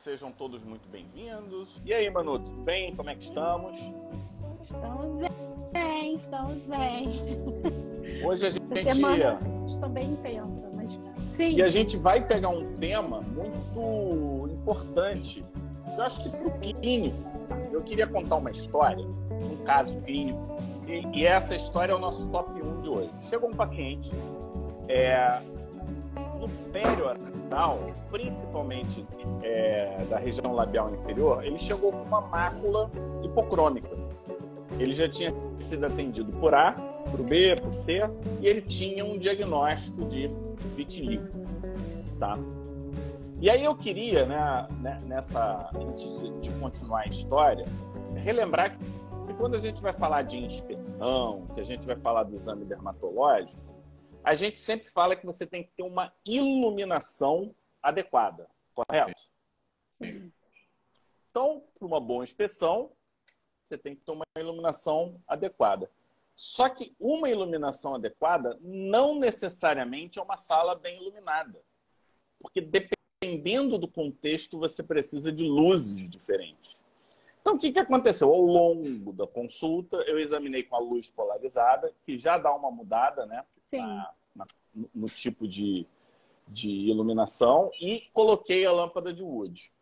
[0.00, 1.78] Sejam todos muito bem-vindos.
[1.84, 2.96] E aí, Manu, tudo bem?
[2.96, 3.76] Como é que estamos?
[4.62, 5.18] Estamos
[5.70, 8.24] bem, estamos bem.
[8.24, 8.64] Hoje a gente.
[9.66, 10.98] Estou bem intensa, mas
[11.36, 11.50] sim.
[11.50, 15.44] E a gente vai pegar um tema muito importante.
[15.94, 17.18] Eu acho que pro clínico.
[17.70, 20.56] Eu queria contar uma história de um caso clínico.
[20.88, 23.10] E, e essa história é o nosso top 1 de hoje.
[23.28, 24.10] Chegou um paciente
[24.88, 25.42] é,
[26.40, 27.78] no perioral,
[28.10, 29.06] principalmente
[29.42, 32.90] é, da região labial inferior, ele chegou com uma mácula
[33.22, 33.90] hipocrômica.
[34.78, 36.72] Ele já tinha sido atendido por A,
[37.10, 38.00] por B, por C,
[38.40, 40.30] e ele tinha um diagnóstico de
[40.74, 41.28] vitiligo.
[42.18, 42.38] Tá?
[43.40, 46.06] E aí eu queria, né, né nessa, antes
[46.40, 47.66] de continuar a história,
[48.16, 52.34] relembrar que quando a gente vai falar de inspeção, que a gente vai falar do
[52.34, 53.69] exame dermatológico,
[54.22, 59.22] a gente sempre fala que você tem que ter uma iluminação adequada, correto?
[59.88, 60.32] Sim.
[61.30, 62.90] Então, para uma boa inspeção,
[63.64, 65.90] você tem que ter uma iluminação adequada.
[66.34, 71.60] Só que uma iluminação adequada não necessariamente é uma sala bem iluminada.
[72.40, 76.76] Porque dependendo do contexto, você precisa de luzes diferentes.
[77.40, 78.32] Então, o que, que aconteceu?
[78.32, 83.24] Ao longo da consulta, eu examinei com a luz polarizada, que já dá uma mudada,
[83.26, 83.44] né?
[83.78, 84.46] Na, na,
[84.94, 85.86] no tipo de,
[86.48, 89.72] de iluminação, e coloquei a lâmpada de Wood.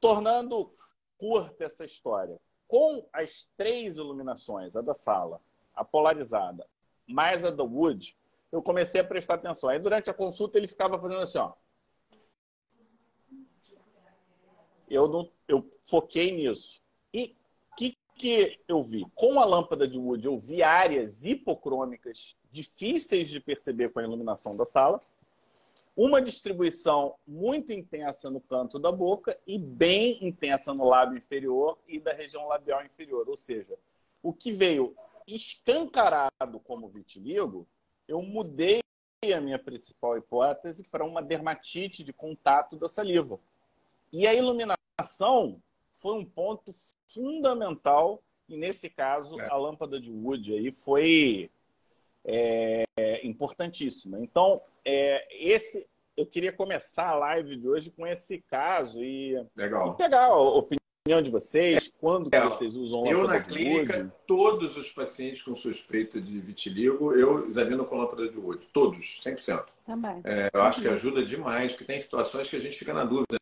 [0.00, 0.72] Tornando
[1.16, 5.40] curta essa história, com as três iluminações, a da sala,
[5.74, 6.66] a polarizada,
[7.06, 8.16] mais a da Wood,
[8.52, 9.68] eu comecei a prestar atenção.
[9.68, 11.52] Aí, durante a consulta, ele ficava fazendo assim, ó.
[14.88, 16.82] Eu, não, eu foquei nisso.
[17.12, 17.36] E
[17.70, 19.06] o que, que eu vi?
[19.14, 24.56] Com a lâmpada de Wood, eu vi áreas hipocrômicas difíceis de perceber com a iluminação
[24.56, 25.02] da sala,
[25.96, 31.98] uma distribuição muito intensa no canto da boca e bem intensa no lábio inferior e
[31.98, 33.28] da região labial inferior.
[33.28, 33.76] Ou seja,
[34.22, 34.94] o que veio
[35.26, 37.66] escancarado como vitiligo,
[38.06, 38.80] eu mudei
[39.34, 43.40] a minha principal hipótese para uma dermatite de contato da saliva.
[44.12, 45.60] E a iluminação
[45.94, 46.70] foi um ponto
[47.08, 49.50] fundamental e nesse caso é.
[49.50, 51.50] a lâmpada de Wood aí foi
[52.28, 54.20] é, importantíssima.
[54.20, 59.92] Então, é, esse eu queria começar a live de hoje com esse caso e, Legal.
[59.92, 64.12] e pegar a opinião de vocês, quando é, vocês usam Eu na clínica, Wood.
[64.26, 68.66] todos os pacientes com suspeita de vitiligo, eu examino com lâmpada de Wood.
[68.72, 69.66] Todos, 100%.
[69.86, 70.20] Também.
[70.24, 73.38] É, eu acho que ajuda demais, porque tem situações que a gente fica na dúvida,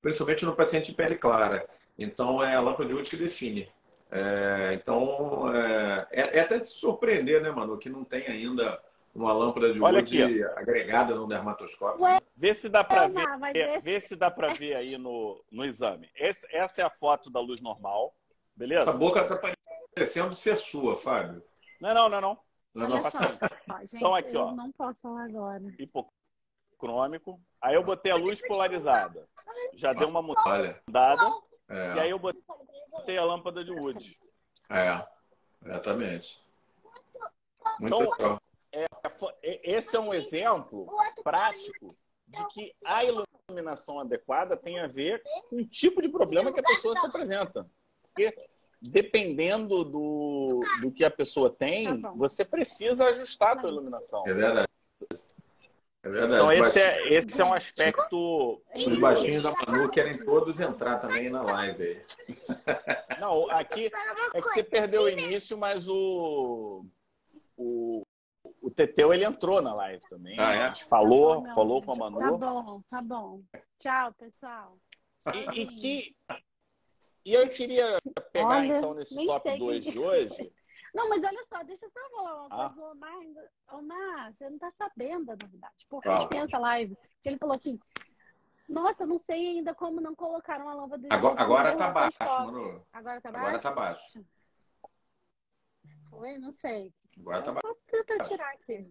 [0.00, 1.68] principalmente no paciente de pele clara.
[1.98, 3.68] Então, é a lâmpada de Wood que define.
[4.10, 8.78] É, então, é, é, é, até de surpreender, né, mano, que não tem ainda
[9.14, 12.02] uma lâmpada de Olha aqui, agregada no dermatoscópio.
[12.02, 13.84] Ué, vê se dá para ver, esse...
[13.84, 16.10] vê se dá para ver aí no, no exame.
[16.14, 18.14] Esse, essa é a foto da luz normal,
[18.56, 18.88] beleza?
[18.88, 19.54] Essa boca está
[19.94, 21.42] parecendo ser sua, Fábio.
[21.80, 22.38] Não, não, não, não.
[22.74, 23.38] Não, não, paciente.
[23.80, 24.52] Gente, então aqui, ó.
[24.52, 25.62] Não posso falar agora.
[25.78, 27.40] Hipocrômico.
[27.60, 29.26] Aí eu botei a luz polarizada.
[29.74, 30.80] Já deu uma mudada.
[31.68, 31.96] É.
[31.96, 32.42] E aí eu botei
[32.98, 34.18] botei a lâmpada de Wood.
[34.68, 35.06] É,
[35.64, 36.40] exatamente.
[37.80, 38.42] Muito então, legal.
[38.72, 38.86] É,
[39.42, 40.86] é, esse é um exemplo
[41.22, 46.60] prático de que a iluminação adequada tem a ver com o tipo de problema que
[46.60, 47.66] a pessoa se apresenta.
[48.02, 48.34] Porque
[48.80, 54.26] dependendo do, do que a pessoa tem, tá você precisa ajustar a sua iluminação.
[54.26, 54.68] É verdade.
[56.08, 56.34] É verdade.
[56.34, 58.62] Então, esse é, esse é um aspecto.
[58.74, 62.02] Os baixinhos da Manu querem todos entrar também na live.
[63.20, 63.90] Não, aqui
[64.34, 66.84] é que você perdeu o início, mas o.
[67.56, 68.06] O,
[68.62, 70.38] o Teteu ele entrou na live também.
[70.38, 70.74] Ah, é?
[70.76, 72.18] Falou, não, falou com a Manu.
[72.18, 73.42] Tá bom, tá bom.
[73.78, 74.78] Tchau, pessoal.
[75.34, 76.16] E, e que.
[77.24, 77.98] E eu queria
[78.32, 80.52] pegar, Olha, então, nesse top 2 de hoje.
[80.94, 82.68] Não, mas olha só, deixa eu só falar uma ah.
[82.68, 82.82] coisa.
[82.82, 83.14] O Omar,
[83.72, 85.86] Omar, você não tá sabendo da novidade.
[85.88, 86.16] Porque ah.
[86.16, 86.96] a gente pensa a live.
[87.22, 87.78] Que ele falou assim:
[88.68, 92.86] Nossa, não sei ainda como não colocaram uma lâmpada Agora, agora tá baixo, Manu.
[92.92, 93.46] Agora tá baixo?
[93.46, 94.24] Agora tá baixo.
[96.12, 96.92] Oi, não sei.
[97.18, 97.66] Agora tá baixo.
[97.66, 98.90] Posso tentar tirar aqui.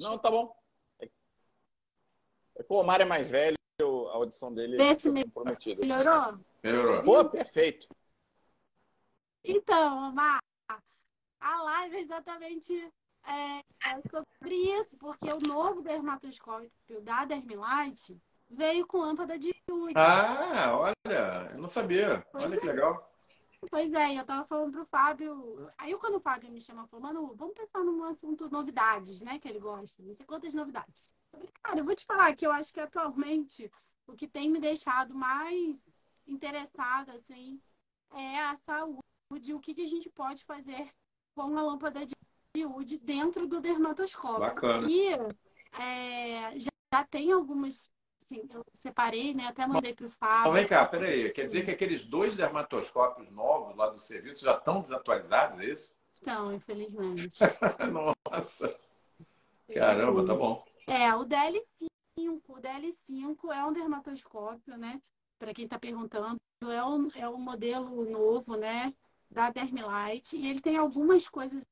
[0.00, 0.54] Não, tá bom.
[1.00, 5.22] É que o Omar é mais velho, a audição dele Vê se me...
[5.24, 5.80] comprometida.
[5.80, 6.40] Melhorou?
[6.62, 7.02] Melhorou.
[7.04, 7.88] Pô, perfeito.
[9.44, 10.40] Então, Omar,
[11.40, 12.92] a live é exatamente
[13.26, 16.70] é, é sobre isso, porque o novo dermatoscópio
[17.02, 19.92] da Dermilite veio com lâmpada de luz.
[19.96, 22.24] Ah, olha, eu não sabia.
[22.32, 22.60] Pois olha é.
[22.60, 23.08] que legal.
[23.70, 25.70] Pois é, eu tava falando pro Fábio.
[25.76, 29.38] Aí quando o Fábio me chama, falou, mano, vamos pensar num assunto novidades, né?
[29.38, 30.02] Que ele gosta.
[30.02, 31.08] Não sei quantas novidades.
[31.32, 33.70] Eu falei, cara, eu vou te falar que eu acho que atualmente
[34.06, 35.84] o que tem me deixado mais
[36.26, 37.60] interessada, assim,
[38.12, 40.88] é a saúde, o que, que a gente pode fazer
[41.38, 44.40] com a lâmpada de UD dentro do dermatoscópio.
[44.40, 44.90] Bacana.
[44.90, 45.12] E
[45.80, 47.88] é, já, já, tem algumas,
[48.20, 49.46] assim, eu separei, né?
[49.46, 50.40] Até mandei para o Fábio.
[50.40, 51.30] Então, vem cá, peraí.
[51.30, 55.94] Quer dizer que aqueles dois dermatoscópios novos lá do serviço já estão desatualizados, é isso?
[56.12, 57.28] Estão, infelizmente.
[57.92, 58.76] Nossa!
[59.72, 60.64] Caramba, tá bom.
[60.88, 65.00] É, o DL5, o DL5 é um dermatoscópio, né?
[65.38, 68.92] Para quem está perguntando, é um, é um modelo novo, né?
[69.30, 70.36] Da Dermilite.
[70.36, 71.64] E ele tem algumas coisas.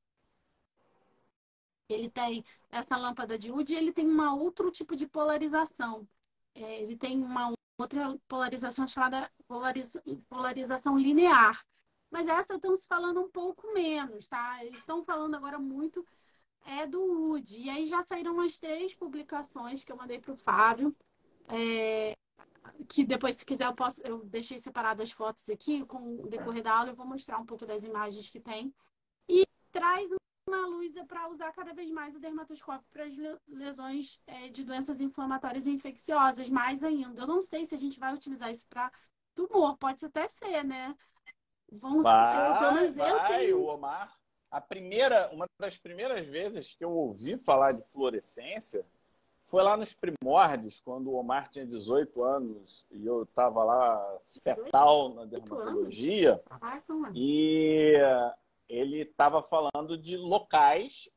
[1.88, 6.06] Ele tem essa lâmpada de UD ele tem um outro tipo de polarização.
[6.54, 11.64] É, ele tem uma outra polarização chamada polariza, polarização linear.
[12.10, 14.64] Mas essa estão se falando um pouco menos, tá?
[14.64, 16.04] Eles estão falando agora muito
[16.66, 17.58] é do UD.
[17.58, 20.94] E aí já saíram umas três publicações que eu mandei para o Fábio.
[21.48, 22.16] É,
[22.88, 24.00] que depois, se quiser, eu posso.
[24.02, 25.84] Eu deixei separadas as fotos aqui.
[25.86, 28.74] Com o decorrer da aula, eu vou mostrar um pouco das imagens que tem.
[29.28, 30.10] E traz
[30.48, 33.16] uma luz para usar cada vez mais o dermatoscópio para as
[33.48, 37.22] lesões é, de doenças inflamatórias e infecciosas, mais ainda.
[37.22, 38.92] Eu não sei se a gente vai utilizar isso para
[39.34, 40.94] tumor, pode até ser, né?
[41.70, 43.58] Vamos vai, pelo menos eu tenho...
[43.58, 44.16] o Omar
[44.50, 48.86] a primeira, uma das primeiras vezes que eu ouvi falar de fluorescência
[49.46, 55.14] foi lá nos primórdios, quando o Omar tinha 18 anos e eu estava lá fetal
[55.14, 56.42] na dermatologia.
[57.14, 57.94] E
[58.68, 61.08] ele estava falando de locais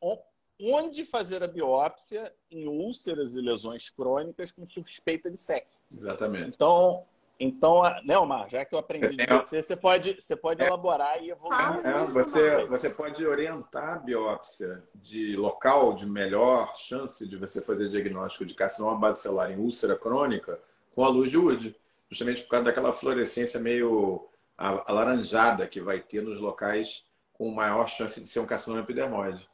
[0.61, 5.65] onde fazer a biópsia em úlceras e lesões crônicas com suspeita de SEC.
[5.91, 6.49] Exatamente.
[6.49, 7.05] Então,
[7.39, 11.23] então, né, Omar, já que eu aprendi de você, você pode, você pode é, elaborar
[11.23, 11.85] e evoluir.
[11.85, 17.89] É, você, você pode orientar a biópsia de local de melhor chance de você fazer
[17.89, 20.59] diagnóstico de carcinoma bacelar em úlcera crônica
[20.93, 21.75] com a luz de Wood,
[22.09, 24.27] justamente por causa daquela fluorescência meio
[24.57, 29.49] alaranjada que vai ter nos locais com maior chance de ser um carcinoma epidermoide.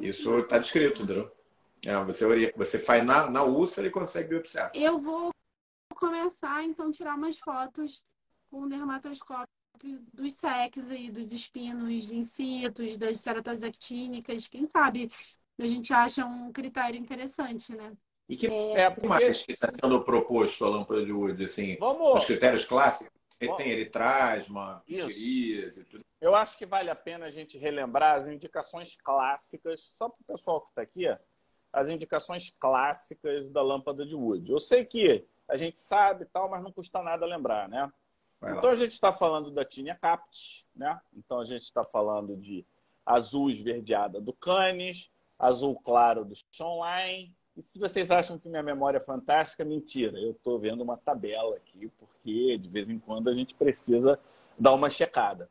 [0.00, 1.30] Isso está descrito, entendeu?
[1.84, 4.70] É, você, você faz na, na úlcera e consegue biopsiar.
[4.74, 5.30] Eu vou
[5.98, 8.02] começar, então, tirar umas fotos
[8.50, 9.48] com o dermatoscópio
[10.12, 14.46] dos sex aí, dos espinos incitos, das ceratoses actínicas.
[14.48, 15.10] Quem sabe
[15.60, 17.92] a gente acha um critério interessante, né?
[18.28, 22.20] E que é, é mais que está sendo proposto a lâmpada de Wood, assim, Vamos...
[22.20, 23.08] os critérios clássicos?
[23.40, 26.04] Ele tem eritrasma, pitiríase e tudo.
[26.20, 30.24] Eu acho que vale a pena a gente relembrar as indicações clássicas, só para o
[30.24, 31.04] pessoal que está aqui,
[31.72, 34.50] as indicações clássicas da lâmpada de Wood.
[34.50, 37.90] Eu sei que a gente sabe tal, mas não custa nada lembrar, né?
[38.40, 41.00] então a gente está falando da Tinea Capt, né?
[41.16, 42.64] Então a gente está falando de
[43.04, 47.34] azul esverdeada do Canis, azul claro do Shonline.
[47.56, 50.16] E se vocês acham que minha memória é fantástica, mentira.
[50.20, 54.20] Eu estou vendo uma tabela aqui, porque de vez em quando a gente precisa
[54.56, 55.50] dar uma checada.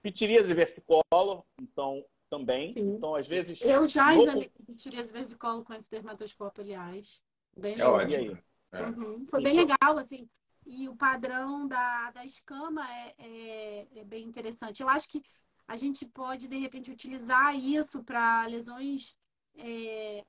[0.00, 2.72] Pitiríase versicolor, então também.
[2.72, 2.92] Sim.
[2.92, 3.60] Então, às vezes.
[3.62, 4.22] Eu já no...
[4.22, 7.20] examinei pitiríase versicolor com esse dermatoscópio, aliás.
[7.56, 8.38] Bem é ótimo.
[8.72, 8.82] É.
[8.82, 9.26] Uhum.
[9.28, 10.28] Foi bem legal, assim.
[10.66, 14.82] E o padrão da, da escama é, é, é, bem interessante.
[14.82, 15.22] Eu acho que
[15.66, 19.16] a gente pode, de repente, utilizar isso para lesões
[19.56, 20.24] é,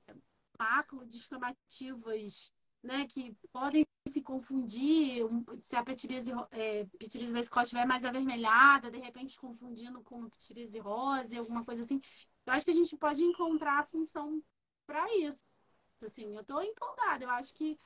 [1.06, 2.52] descamativas,
[2.82, 3.06] né?
[3.06, 5.22] Que podem se confundir
[5.58, 11.38] se a pitirise, é, pitirise vesicose estiver mais avermelhada, de repente confundindo com pitirise rosa,
[11.38, 12.00] alguma coisa assim.
[12.44, 14.42] Eu acho que a gente pode encontrar a função
[14.86, 15.44] para isso.
[16.04, 17.24] Assim, eu estou empolgada.
[17.24, 17.78] Eu acho que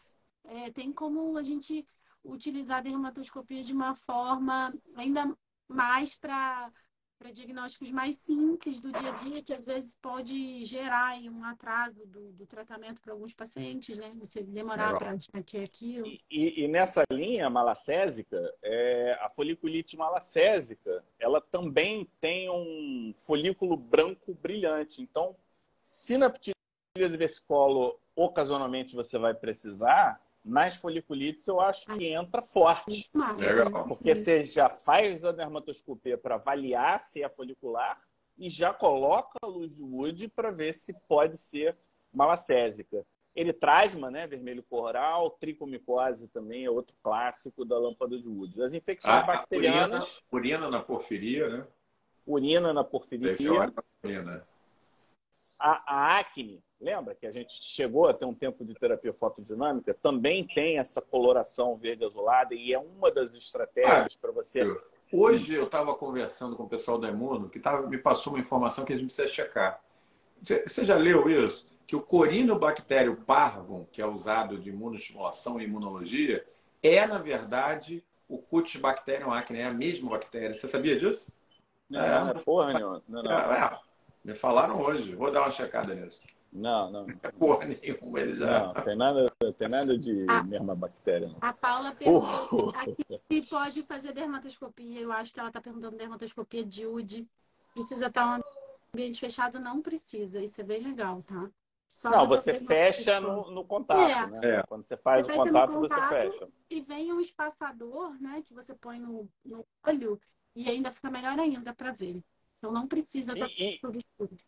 [0.49, 1.87] é, tem como a gente
[2.25, 5.37] utilizar a dermatoscopia de uma forma ainda
[5.69, 6.71] mais para
[7.19, 12.07] para diagnósticos mais simples do dia a dia, que às vezes pode gerar um atraso
[12.07, 14.13] do, do tratamento para alguns pacientes, né?
[14.19, 16.07] Você demorar para que aquilo.
[16.07, 24.35] E, e, nessa linha malacésica, é, a foliculite malacésica, ela também tem um folículo branco
[24.35, 25.01] brilhante.
[25.01, 25.35] Então,
[25.77, 26.55] se na ptilha
[26.97, 33.11] de versicolo ocasionalmente você vai precisar, nas foliculites eu acho que entra forte.
[33.37, 33.89] Legal.
[33.89, 38.01] Porque você já faz a dermatoscopia para avaliar se é folicular
[38.39, 41.77] e já coloca a luz de Wood para ver se pode ser
[42.13, 43.05] malacésica.
[43.35, 48.63] Eritrasma, né, vermelho coral, tricomicose também é outro clássico da lâmpada de Wood.
[48.63, 50.23] As infecções ah, bacterianas...
[50.33, 51.67] Urina, urina, na porfiria, né?
[52.27, 53.35] Urina na porfiria.
[54.03, 54.47] Urina.
[55.59, 59.95] A, a acne, lembra que a gente chegou a ter um tempo de terapia fotodinâmica?
[59.95, 64.63] Também tem essa coloração verde azulada e é uma das estratégias ah, para você.
[65.13, 68.85] Hoje eu estava conversando com o pessoal da Imuno que tava, me passou uma informação
[68.85, 69.81] que a gente precisa checar.
[70.43, 71.67] Você, já leu isso?
[71.87, 76.45] Que o corinobactério parvum, que é usado de imunoestimulação e imunologia,
[76.83, 80.55] é, na verdade, o Cutibacterium acne, é a mesma bactéria.
[80.55, 81.25] Você sabia disso?
[81.89, 83.03] Não, é, não é porra nenhuma.
[83.09, 83.33] Não, não.
[83.33, 83.79] É, é,
[84.25, 85.15] me falaram hoje.
[85.15, 86.21] Vou dar uma checada nisso.
[86.57, 87.07] Não, não.
[87.23, 88.67] É porra nenhuma, ele já.
[88.67, 89.27] Não, tem nada,
[89.59, 90.43] tem nada de Ah.
[90.43, 91.29] mesma bactéria.
[91.29, 91.39] Não.
[91.41, 92.97] A Paula perguntou aqui
[93.31, 95.01] se pode fazer dermatoscopia.
[95.01, 97.27] Eu acho que ela está perguntando dermatoscopia de UD.
[97.75, 98.43] Precisa estar um
[98.95, 99.61] ambiente fechado?
[99.61, 100.41] Não precisa.
[100.43, 101.51] Isso é bem legal, tá?
[101.89, 104.27] Só Não, você fecha no, no contato, É.
[104.27, 104.41] né?
[104.59, 104.63] É.
[104.67, 106.09] Quando você faz Você o no contato, você contato.
[106.11, 106.49] fecha.
[106.69, 108.43] E vem um espaçador, né?
[108.45, 110.21] Que você põe no, no olho
[110.55, 112.23] e ainda fica melhor ainda para ver.
[112.59, 114.31] Então não precisa estar e- tudo escuro.
[114.33, 114.39] E,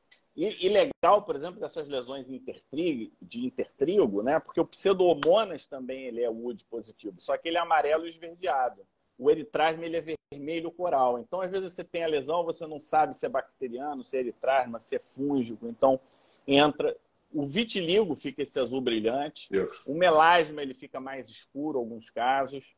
[0.47, 4.39] e legal, por exemplo, dessas lesões intertri- de intertrigo, né?
[4.39, 8.87] Porque o pseudomonas também ele é wood positivo, só que ele é amarelo e esverdeado.
[9.19, 11.19] O eritrasma ele é vermelho coral.
[11.19, 14.21] Então, às vezes você tem a lesão, você não sabe se é bacteriano, se é
[14.21, 15.67] eritrasma, se é fúngico.
[15.67, 15.99] Então,
[16.47, 16.97] entra
[17.33, 19.51] o vitiligo fica esse azul brilhante.
[19.51, 19.83] Deus.
[19.87, 22.75] O melasma ele fica mais escuro em alguns casos.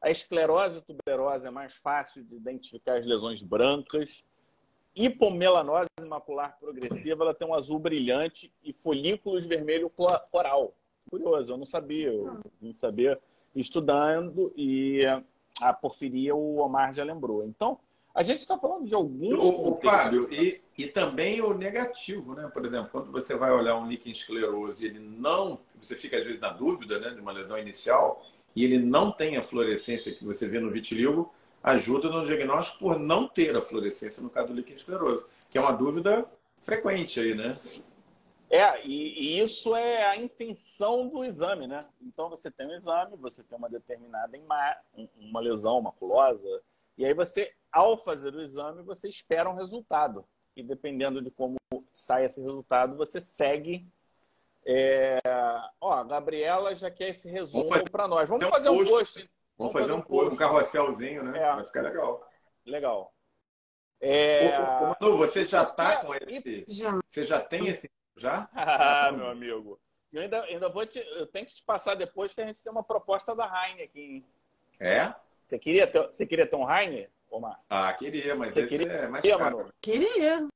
[0.00, 4.24] A esclerose tuberosa é mais fácil de identificar as lesões brancas.
[4.94, 9.90] Hipomelanose macular progressiva, ela tem um azul brilhante e folículos vermelho
[10.30, 10.74] coral.
[11.10, 13.18] Curioso, eu não sabia, eu vim saber
[13.54, 15.02] estudando e
[15.60, 17.44] a porfiria o Omar já lembrou.
[17.44, 17.78] Então,
[18.14, 19.76] a gente está falando de alguns O, o.
[19.76, 22.50] Fábio, e, e também o negativo, né?
[22.52, 25.60] Por exemplo, quando você vai olhar um líquen escleroso e ele não.
[25.80, 28.24] Você fica às vezes na dúvida né, de uma lesão inicial
[28.56, 32.98] e ele não tem a fluorescência que você vê no vitiligo, ajuda no diagnóstico por
[32.98, 36.26] não ter a fluorescência no caso do líquen escleroso, que é uma dúvida
[36.58, 37.58] frequente aí, né?
[38.50, 41.84] É, e, e isso é a intenção do exame, né?
[42.00, 44.38] Então você tem um exame, você tem uma determinada
[44.96, 46.62] um- uma lesão maculosa,
[46.96, 50.24] e aí você, ao fazer o exame, você espera um resultado.
[50.56, 51.56] E dependendo de como
[51.92, 53.86] sai esse resultado, você segue.
[54.64, 55.18] É...
[55.80, 58.28] Ó, a Gabriela já quer esse resumo para nós.
[58.28, 58.90] Vamos fazer um post.
[58.92, 59.30] post.
[59.58, 61.38] Vamos fazer um, um um carrosselzinho, né?
[61.38, 61.54] É.
[61.56, 62.26] Vai ficar legal.
[62.64, 63.12] Legal.
[64.00, 64.56] É...
[64.60, 66.64] ô, ô, Manu, você já está com esse.
[66.68, 66.98] Já.
[67.08, 67.90] Você já tem esse.
[68.16, 68.48] Já?
[68.54, 69.80] Ah, meu amigo.
[70.12, 70.98] Eu ainda, ainda vou te.
[71.00, 74.00] Eu tenho que te passar depois que a gente tem uma proposta da Heine aqui,
[74.00, 74.24] hein?
[74.80, 75.14] É?
[75.42, 77.60] Você queria ter, você queria ter um Heine, Omar?
[77.68, 79.56] Ah, queria, mas Você esse queria- é mais Queria, caro.
[79.58, 79.74] Manu?
[79.80, 80.48] Queria.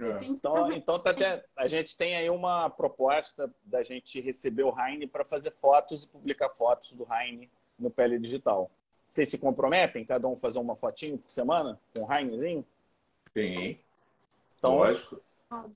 [0.00, 0.24] É.
[0.24, 5.06] Então, então tá até, a gente tem aí uma proposta da gente receber o Heine
[5.06, 7.50] para fazer fotos e publicar fotos do Heine
[7.80, 8.70] no Pele Digital.
[9.08, 12.64] Vocês se comprometem, cada um fazer uma fotinho por semana com o Heinezinho?
[13.36, 13.78] Sim,
[14.58, 15.20] Então, lógico.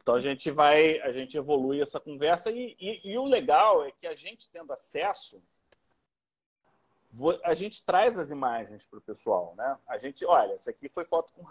[0.01, 3.91] Então a gente vai, a gente evolui essa conversa e, e- e o legal é
[3.91, 5.43] que a gente tendo acesso,
[7.43, 9.77] a gente traz as imagens para o pessoal, né?
[9.89, 11.43] A gente, olha, essa aqui foi foto com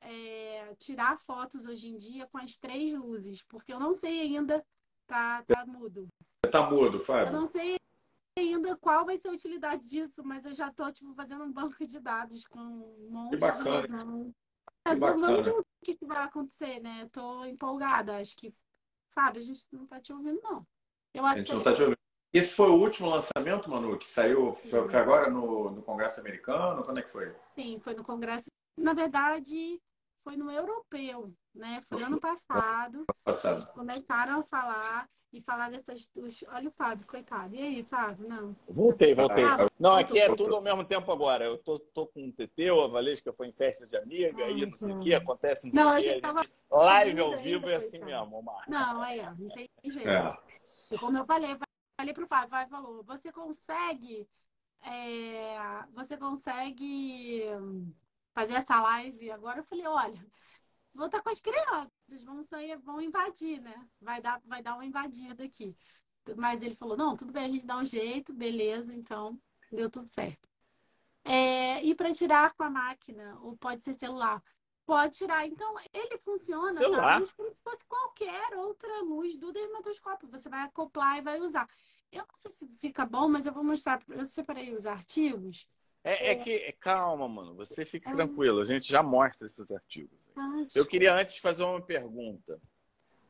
[0.00, 4.64] É, tirar fotos hoje em dia com as três luzes, porque eu não sei ainda,
[5.06, 6.08] tá, tá mudo.
[6.50, 7.32] Tá mudo, Eu Fábio?
[7.32, 7.76] não sei
[8.38, 11.86] ainda qual vai ser a utilidade disso, mas eu já tô tipo fazendo um banco
[11.86, 13.82] de dados com um monte Que bacana.
[13.82, 14.32] de.
[14.84, 17.02] Que Mas vamos ver o que, vai acontecer, né?
[17.02, 18.54] Eu tô empolgada, acho que
[19.10, 20.66] Fábio, a gente não tá te ouvindo não.
[21.14, 21.96] Eu A até gente não tá te ouvindo.
[22.32, 26.82] Esse foi o último lançamento, Manu, que saiu, foi, foi agora no, no Congresso Americano?
[26.82, 27.34] Quando é que foi?
[27.54, 28.50] Sim, foi no congresso.
[28.76, 29.80] Na verdade,
[30.22, 31.80] foi no europeu, né?
[31.88, 33.04] Foi ano passado.
[33.24, 33.56] Passado.
[33.56, 36.42] Eles começaram a falar e falar dessas duas.
[36.48, 37.54] Olha o Fábio, coitado.
[37.54, 38.28] E aí, Fábio?
[38.28, 38.54] Não.
[38.68, 39.44] Voltei, voltei.
[39.44, 41.44] Ah, Não, aqui é tudo ao mesmo tempo agora.
[41.44, 44.74] Eu tô, tô com o TT, a Valesca foi em festa de amiga, aí não
[44.74, 46.42] sei o que, acontece não sei Não, a gente tava.
[46.70, 48.64] Live ao vivo é assim mesmo, Omar.
[48.68, 50.08] Não, é, não tem jeito.
[50.08, 50.38] É.
[50.92, 51.56] E como eu falei,
[51.98, 54.26] falei pro Fábio, vai, falou, você consegue.
[54.84, 55.58] é,
[55.94, 57.44] você consegue
[58.36, 59.60] fazer essa live agora?
[59.60, 60.26] Eu falei, olha,
[60.92, 63.88] vou estar com as crianças, vão sair, vão invadir, né?
[63.98, 65.74] Vai dar, vai dar uma invadida aqui.
[66.36, 69.40] Mas ele falou, não, tudo bem, a gente dá um jeito, beleza, então
[69.72, 70.46] deu tudo certo.
[71.24, 74.42] É, e para tirar com a máquina, ou pode ser celular.
[74.84, 75.46] Pode tirar.
[75.46, 76.78] Então, ele funciona tá?
[76.78, 77.18] Celular?
[77.18, 80.28] luz como se fosse qualquer outra luz do dermatoscópio.
[80.28, 81.68] Você vai acoplar e vai usar.
[82.12, 84.00] Eu não sei se fica bom, mas eu vou mostrar.
[84.08, 85.66] Eu separei os artigos.
[86.08, 88.12] É, é que, calma, mano, você fique É.
[88.12, 90.16] tranquilo, a gente já mostra esses artigos.
[90.72, 92.60] Eu queria antes fazer uma pergunta.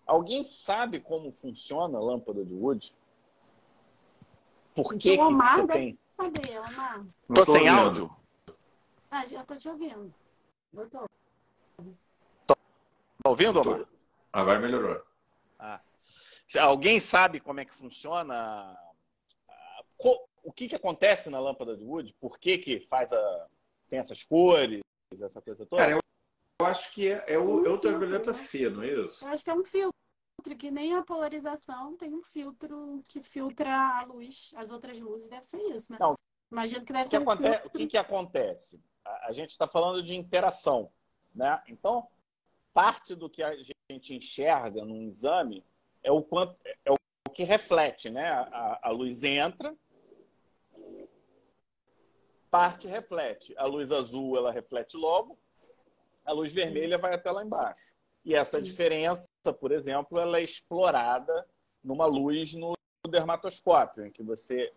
[0.06, 2.94] Alguém sabe como funciona a lâmpada de Wood?
[4.74, 5.98] Por que, que o Omar você deve tem?
[6.08, 6.98] saber, Omar.
[7.00, 7.80] Não Tô tô sem ouvindo.
[7.80, 8.16] áudio?
[9.10, 10.14] Ah, já tô te ouvindo.
[10.74, 11.06] Eu tô.
[12.46, 12.56] Tá
[13.24, 13.88] ouvindo, Omar?
[14.32, 15.02] Agora melhorou.
[15.58, 15.80] Ah.
[16.46, 18.76] Se Alguém sabe como é que funciona?
[20.46, 22.14] O que, que acontece na lâmpada de Wood?
[22.20, 23.48] Por que, que faz a...
[23.88, 24.80] tem essas cores?
[25.20, 25.82] essa coisa toda?
[25.82, 25.98] Cara, eu,
[26.60, 29.24] eu acho que é, é o, é ultravioleta C, não é isso?
[29.24, 29.92] Eu acho que é um filtro,
[30.56, 35.44] que nem a polarização tem um filtro que filtra a luz, as outras luzes, deve
[35.44, 35.98] ser isso, né?
[36.00, 36.14] Não.
[36.52, 37.66] Imagino que deve O que, ser um filtro.
[37.66, 38.80] o que, que acontece?
[39.04, 40.92] A, a gente está falando de interação,
[41.34, 41.60] né?
[41.66, 42.06] Então,
[42.72, 43.52] parte do que a
[43.90, 45.64] gente enxerga num exame
[46.04, 46.96] é o quanto é o
[47.32, 48.30] que reflete, né?
[48.30, 49.74] A, a luz entra,
[52.56, 53.54] parte reflete.
[53.58, 55.38] A luz azul ela reflete logo,
[56.24, 57.94] a luz vermelha vai até lá embaixo.
[58.24, 59.28] E essa diferença,
[59.60, 61.46] por exemplo, ela é explorada
[61.84, 62.74] numa luz no
[63.08, 64.72] dermatoscópio, em que você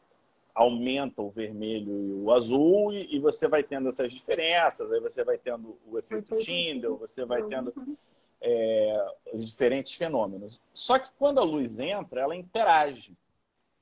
[0.54, 5.24] aumenta o vermelho e o azul e, e você vai tendo essas diferenças, aí você
[5.24, 7.74] vai tendo o efeito Tyndall, você vai tendo
[8.42, 10.62] é, os diferentes fenômenos.
[10.74, 13.18] Só que quando a luz entra, ela interage.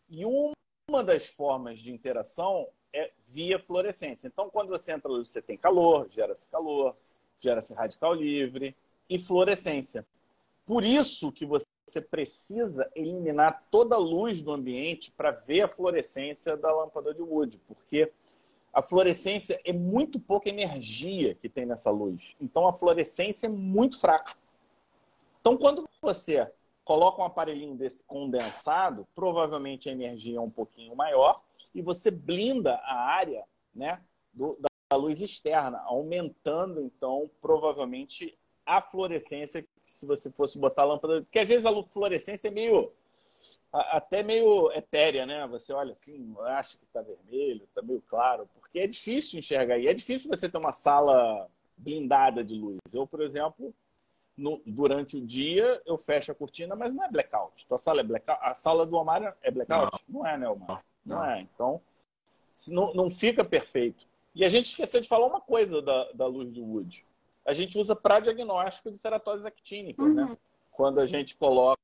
[0.07, 4.27] E uma das formas de interação é via fluorescência.
[4.27, 6.95] Então, quando você entra a luz, você tem calor, gera-se calor,
[7.39, 8.75] gera-se radical livre
[9.09, 10.05] e fluorescência.
[10.65, 11.65] Por isso que você
[12.09, 17.59] precisa eliminar toda a luz do ambiente para ver a fluorescência da lâmpada de Wood,
[17.67, 18.11] porque
[18.73, 22.35] a fluorescência é muito pouca energia que tem nessa luz.
[22.41, 24.35] Então a fluorescência é muito fraca.
[25.39, 26.51] Então quando você
[26.87, 31.41] coloca um aparelhinho desse condensado, provavelmente a energia é um pouquinho maior
[31.75, 33.43] e você blinda a área,
[33.75, 34.01] né,
[34.31, 34.57] do-
[34.89, 41.39] da luz externa, aumentando então provavelmente a fluorescência se você fosse botar a lâmpada, porque
[41.39, 42.89] às vezes a lu- fluorescência é meio
[43.73, 45.45] até meio etérea, né?
[45.47, 49.87] Você olha assim, acha que está vermelho, está meio claro, porque é difícil enxergar aí.
[49.87, 52.77] É difícil você ter uma sala blindada de luz.
[52.93, 53.73] Eu, por exemplo,
[54.37, 57.65] no- durante o dia eu fecho a cortina, mas não é blackout.
[57.67, 58.39] Tua sala é blackout?
[58.43, 59.97] A sala do Omar é blackout?
[60.07, 60.83] Não, é, né, Omar?
[61.05, 61.25] Não, Não.
[61.25, 61.41] é.
[61.41, 61.81] Então,
[62.53, 64.05] se não, não fica perfeito.
[64.35, 67.03] E a gente esqueceu de falar uma coisa da, da luz do Wood.
[67.45, 70.23] A gente usa para diagnóstico de ceratoses actínicas, né?
[70.23, 70.37] Uhum.
[70.71, 71.77] Quando a gente coloca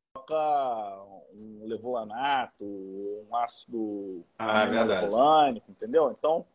[1.33, 6.11] um levulanato, um ácido Ah, é entendeu?
[6.11, 6.45] Então,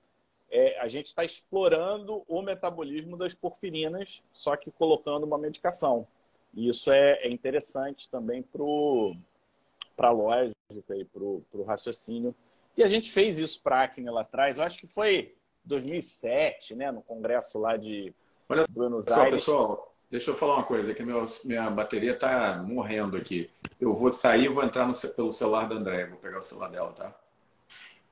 [0.50, 6.06] é, a gente está explorando o metabolismo das porfirinas, só que colocando uma medicação.
[6.54, 8.42] E isso é, é interessante também
[9.96, 12.34] para a lógica e para o raciocínio.
[12.76, 15.34] E a gente fez isso para acne lá atrás, eu acho que foi
[15.64, 18.14] 2007, né, no congresso lá de
[18.48, 19.40] Olha Buenos Pessoal, Aires.
[19.40, 23.50] pessoal, deixa eu falar uma coisa, que meu, minha bateria está morrendo aqui.
[23.78, 26.70] Eu vou sair e vou entrar no pelo celular da André, vou pegar o celular
[26.70, 27.14] dela, tá?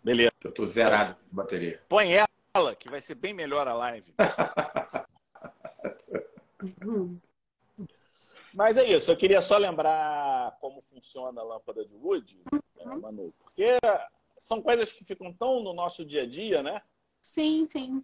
[0.04, 0.30] Beleza.
[0.44, 1.80] Eu tô zerado de bateria.
[1.88, 2.25] Põe ela,
[2.78, 4.14] que vai ser bem melhor a live.
[6.62, 7.20] Uhum.
[8.54, 13.34] Mas é isso, eu queria só lembrar como funciona a lâmpada de Wood, né, Manu,
[13.38, 13.76] porque
[14.38, 16.80] são coisas que ficam tão no nosso dia a dia, né?
[17.22, 18.02] Sim, sim.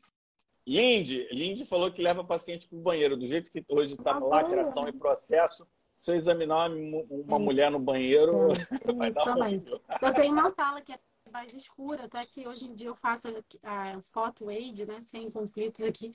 [0.67, 4.19] Lindy, Lindy falou que leva paciente para o banheiro, do jeito que hoje está Ah,
[4.19, 5.67] lacração e processo.
[5.95, 8.49] Se eu examinar uma, uma mulher no banheiro,
[8.97, 9.81] vai dar horrível.
[10.01, 10.99] Eu tenho uma sala que é
[11.33, 13.29] mais escura, até que hoje em dia eu faço
[13.63, 15.01] a foto aid, né?
[15.01, 16.13] Sem conflitos aqui.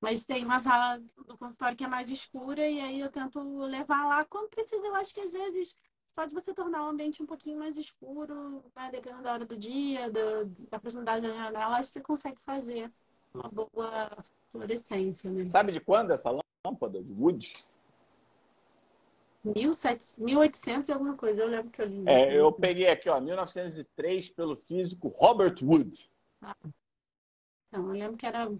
[0.00, 4.06] Mas tem uma sala do consultório que é mais escura e aí eu tento levar
[4.06, 4.86] lá quando precisa.
[4.86, 5.74] Eu acho que às vezes
[6.06, 8.90] só de você tornar o ambiente um pouquinho mais escuro, né?
[8.90, 10.20] dependendo da hora do dia, da,
[10.70, 12.90] da proximidade da janela, acho que você consegue fazer
[13.32, 14.10] uma boa
[14.50, 15.30] fluorescência?
[15.44, 16.30] Sabe de quando essa
[16.64, 17.52] lâmpada de Wood?
[19.44, 22.08] 1700, 1800 e alguma coisa, eu lembro que eu li isso.
[22.08, 26.10] É, eu peguei aqui, ó, 1903, pelo físico Robert Wood.
[27.72, 28.50] Não, eu lembro que era.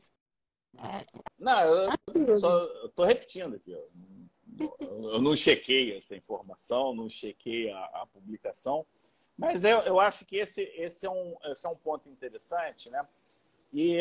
[0.79, 1.07] É,
[1.39, 3.75] Não, eu só eu tô repetindo aqui.
[3.75, 4.81] ó.
[4.81, 8.87] Eu não chequei essa informação, não chequei a, a publicação,
[9.37, 13.07] mas eu, eu acho que esse, esse, é um, esse é um ponto interessante, né?
[13.73, 14.01] E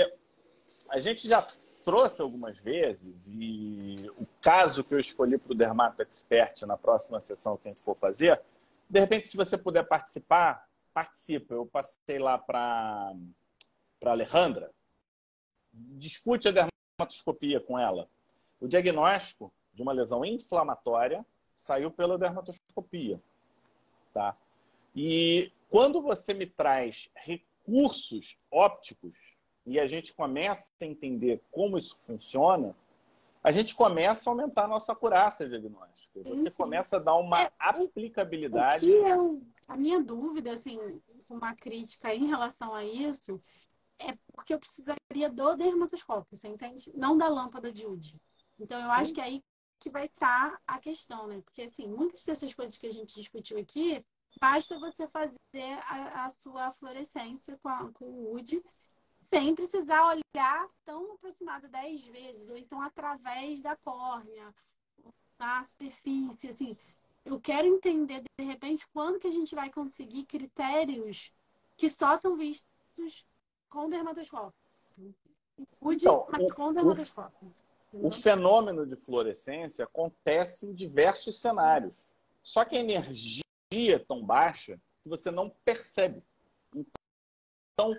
[0.89, 1.47] a gente já
[1.89, 7.19] trouxe algumas vezes, e o caso que eu escolhi para o Dermato Expert na próxima
[7.19, 8.39] sessão que a gente for fazer,
[8.87, 11.55] de repente, se você puder participar, participa.
[11.55, 13.11] Eu passei lá para
[14.05, 14.71] a Alejandra,
[15.73, 18.07] discute a dermatoscopia com ela.
[18.61, 21.25] O diagnóstico de uma lesão inflamatória
[21.55, 23.19] saiu pela dermatoscopia,
[24.13, 24.37] tá?
[24.95, 31.95] E quando você me traz recursos ópticos e a gente começa a entender como isso
[31.95, 32.75] funciona,
[33.43, 36.21] a gente começa a aumentar a nossa acurácia diagnóstica.
[36.23, 36.57] Sim, Você sim.
[36.57, 38.85] começa a dar uma É, aplicabilidade.
[38.85, 40.77] O que eu, a minha dúvida, assim,
[41.29, 43.41] uma crítica em relação a isso,
[43.99, 46.91] é porque eu precisaria do dermatoscópio, você entende?
[46.95, 48.15] Não da lâmpada de UD.
[48.59, 49.43] Então, eu acho que é aí
[49.79, 51.41] que vai estar a questão, né?
[51.41, 54.03] Porque, assim, muitas dessas coisas que a gente discutiu aqui,
[54.39, 55.37] basta você fazer
[55.87, 58.61] a, a sua fluorescência com, a, com o UD,
[59.29, 64.53] sem precisar olhar tão aproximado 10 vezes, ou então através da córnea,
[65.37, 66.75] da superfície, assim.
[67.23, 71.31] Eu quero entender, de repente, quando que a gente vai conseguir critérios
[71.77, 73.25] que só são vistos
[73.69, 74.53] com dermatoscópio.
[75.91, 77.55] então, mas com dermatoscópio.
[77.93, 81.93] O, o fenômeno de fluorescência acontece em diversos cenários.
[82.41, 86.23] Só que a energia é tão baixa que você não percebe.
[86.73, 87.95] Então,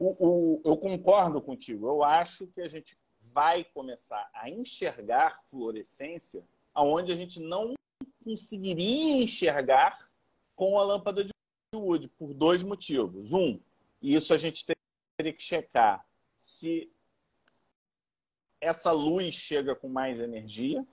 [0.00, 1.86] o, o, eu concordo contigo.
[1.86, 6.42] Eu acho que a gente vai começar a enxergar fluorescência
[6.74, 7.74] aonde a gente não
[8.24, 10.10] conseguiria enxergar
[10.56, 11.30] com a lâmpada de
[11.74, 13.34] Wood por dois motivos.
[13.34, 13.60] Um,
[14.00, 16.06] e isso a gente teria que checar
[16.38, 16.90] se
[18.58, 20.84] essa luz chega com mais energia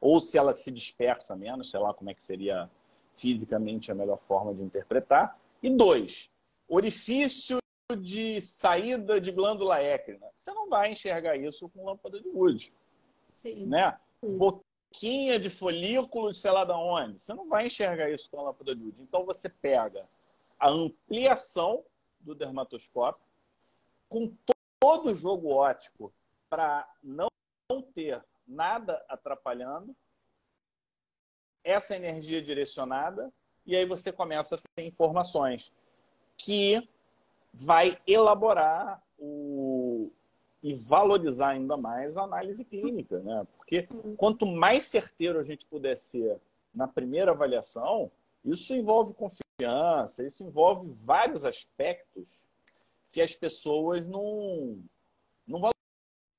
[0.00, 2.68] ou se ela se dispersa menos, sei lá como é que seria
[3.14, 5.38] fisicamente a melhor forma de interpretar.
[5.62, 6.28] E dois,
[6.68, 7.61] orifício
[7.96, 10.26] de saída de glândula écrina.
[10.36, 12.72] Você não vai enxergar isso com lâmpada de Wood.
[13.32, 13.66] Sim.
[13.66, 13.98] Né?
[14.22, 17.20] Boquinha de folículo, sei lá de onde.
[17.20, 19.02] Você não vai enxergar isso com a lâmpada de Wood.
[19.02, 20.08] Então você pega
[20.58, 21.84] a ampliação
[22.20, 23.24] do dermatoscópio
[24.08, 24.32] com
[24.78, 26.12] todo o jogo ótico
[26.48, 27.28] para não
[27.94, 29.96] ter nada atrapalhando
[31.64, 33.32] essa energia direcionada
[33.64, 35.72] e aí você começa a ter informações
[36.36, 36.88] que
[37.52, 40.10] vai elaborar o,
[40.62, 43.46] e valorizar ainda mais a análise clínica, né?
[43.56, 46.40] Porque quanto mais certeiro a gente puder ser
[46.74, 48.10] na primeira avaliação,
[48.44, 52.26] isso envolve confiança, isso envolve vários aspectos
[53.10, 54.78] que as pessoas não,
[55.46, 55.70] não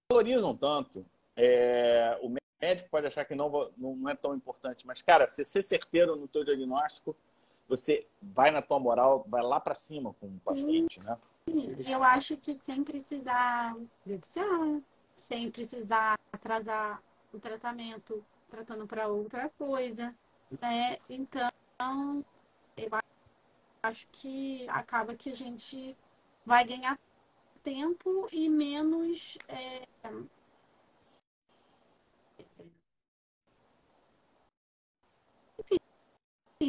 [0.09, 1.05] valorizam tanto.
[1.35, 5.61] É, o médico pode achar que não, não é tão importante, mas, cara, se ser
[5.61, 7.15] certeiro no teu diagnóstico
[7.75, 11.17] você vai na tua moral, vai lá para cima com o paciente, né?
[11.85, 13.75] Eu acho que sem precisar
[15.13, 20.15] sem precisar atrasar o tratamento, tratando para outra coisa,
[20.61, 20.97] né?
[21.09, 22.23] Então,
[22.77, 22.89] eu
[23.83, 25.97] acho que acaba que a gente
[26.45, 26.97] vai ganhar
[27.63, 29.87] tempo e menos é,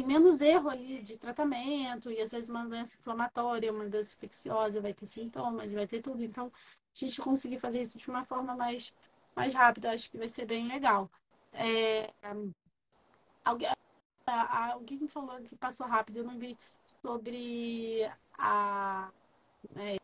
[0.03, 4.93] menos erro ali de tratamento, e às vezes uma doença inflamatória, uma doença infecciosa vai
[4.93, 6.23] ter sintomas, vai ter tudo.
[6.23, 8.93] Então, a gente conseguir fazer isso de uma forma mais,
[9.35, 11.09] mais rápida, acho que vai ser bem legal.
[11.53, 12.13] É,
[13.43, 13.69] alguém,
[14.27, 16.57] alguém falou que passou rápido, eu não vi
[17.01, 19.11] sobre a,
[19.75, 19.97] é,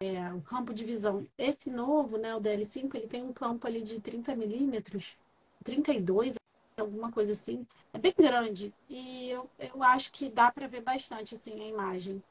[0.00, 1.26] é, o campo de visão.
[1.38, 5.16] Esse novo, né, o DL5, ele tem um campo ali de 30 milímetros,
[5.64, 6.36] 32,
[6.80, 7.66] alguma coisa assim.
[7.92, 8.74] É bem grande.
[8.88, 12.22] E eu, eu acho que dá para ver bastante assim a imagem.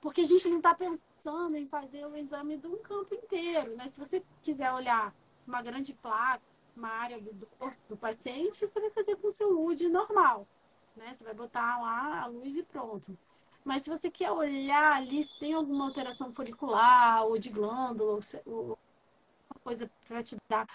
[0.00, 3.88] Porque a gente não está pensando em fazer o exame de um campo inteiro, né?
[3.88, 5.14] Se você quiser olhar
[5.46, 6.42] uma grande placa,
[6.76, 10.46] uma área do, corpo do paciente, você vai fazer com o seu UD normal,
[10.94, 11.14] né?
[11.14, 13.16] Você vai botar lá a luz e pronto.
[13.64, 18.68] Mas se você quer olhar ali se tem alguma alteração folicular ou de glândula, ou,
[18.68, 18.78] ou
[19.64, 20.68] coisa para te dar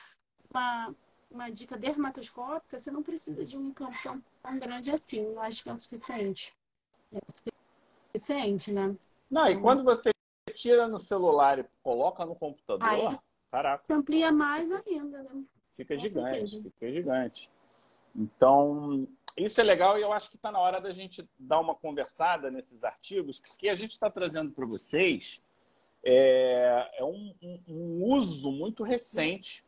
[0.49, 0.93] uma,
[1.31, 5.21] uma dica dermatoscópica, você não precisa de um campo tão, tão grande assim.
[5.21, 6.53] Eu acho que é o suficiente.
[7.11, 7.53] É o
[8.13, 8.95] suficiente, né?
[9.29, 10.11] Não, e quando você
[10.53, 13.17] tira no celular e coloca no computador, Aí,
[13.49, 13.83] caraca.
[13.85, 15.43] Você amplia mais ainda, né?
[15.71, 16.63] Fica Com gigante, certeza.
[16.63, 17.49] fica gigante.
[18.13, 21.73] Então, isso é legal e eu acho que está na hora da gente dar uma
[21.73, 25.41] conversada nesses artigos, porque a gente está trazendo para vocês
[26.03, 29.63] é, é um, um, um, uso muito recente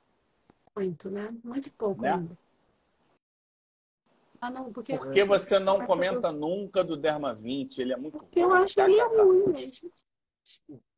[0.75, 1.29] muito, né?
[1.43, 2.13] Muito pouco né?
[2.13, 2.38] ainda.
[4.43, 6.33] Ah, não, porque Por que você não comenta eu...
[6.33, 7.79] nunca do Derma 20?
[7.79, 9.89] Ele é muito Porque eu acho ele ruim mesmo.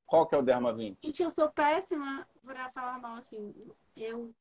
[0.05, 0.97] Qual que é o Derma 20?
[1.03, 3.53] Gente, eu sou péssima para falar mal, assim.
[3.95, 4.33] Eu,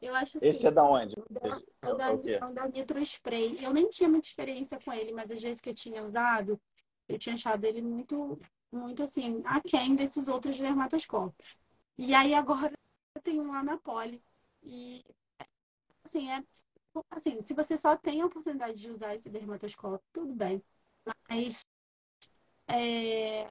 [0.00, 1.16] eu acho assim, Esse é da onde?
[1.16, 3.64] É o da, é o da Nitro Spray.
[3.64, 6.60] Eu nem tinha muita experiência com ele, mas às vezes que eu tinha usado,
[7.08, 8.38] eu tinha achado ele muito,
[8.70, 11.56] muito assim, aquém desses outros dermatoscópios.
[11.96, 12.72] E aí agora
[13.14, 14.22] eu tenho um lá na Poli,
[14.62, 15.04] e,
[16.04, 16.42] assim, é,
[17.10, 20.62] assim, se você só tem a oportunidade de usar esse dermatoscópio, tudo bem.
[21.28, 21.64] Mas,
[22.68, 23.48] é,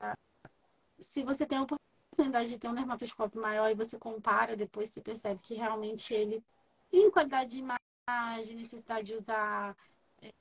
[1.00, 5.02] se você tem a oportunidade de ter um dermatoscópio maior e você compara, depois você
[5.02, 6.44] percebe que realmente ele,
[6.92, 9.76] em qualidade de imagem, necessidade de usar
[10.22, 10.34] é,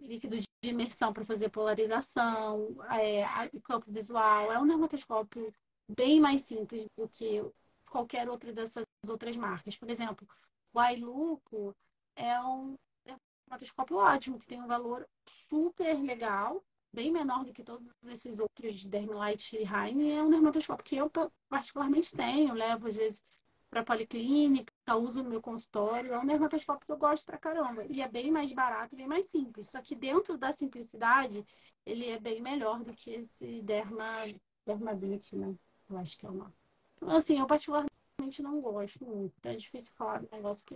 [0.00, 3.24] líquido de imersão para fazer polarização, é,
[3.62, 5.52] campo visual, é um dermatoscópio
[5.88, 7.42] bem mais simples do que
[7.88, 9.76] qualquer outra dessas outras marcas.
[9.76, 10.26] Por exemplo,
[10.72, 11.76] o iLuco
[12.16, 17.86] é um dermatoscópio ótimo, que tem um valor super legal, bem menor do que todos
[18.08, 21.10] esses outros Dermilite e Heine, é um dermatoscópio que eu
[21.48, 23.22] particularmente tenho, levo às vezes
[23.70, 27.84] para policlínica, uso no meu consultório, é um dermatoscópio que eu gosto pra caramba.
[27.84, 29.68] E é bem mais barato, bem mais simples.
[29.68, 31.44] Só que dentro da simplicidade,
[31.84, 34.24] ele é bem melhor do que esse Derma,
[34.64, 35.54] Dermabit, né?
[35.88, 36.52] Eu acho que é uma.
[36.96, 37.97] Então, assim, eu particularmente
[38.42, 39.34] não gosto muito.
[39.44, 40.74] É difícil falar um negócio que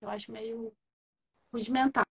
[0.00, 0.72] eu acho meio
[1.52, 2.04] rudimentar,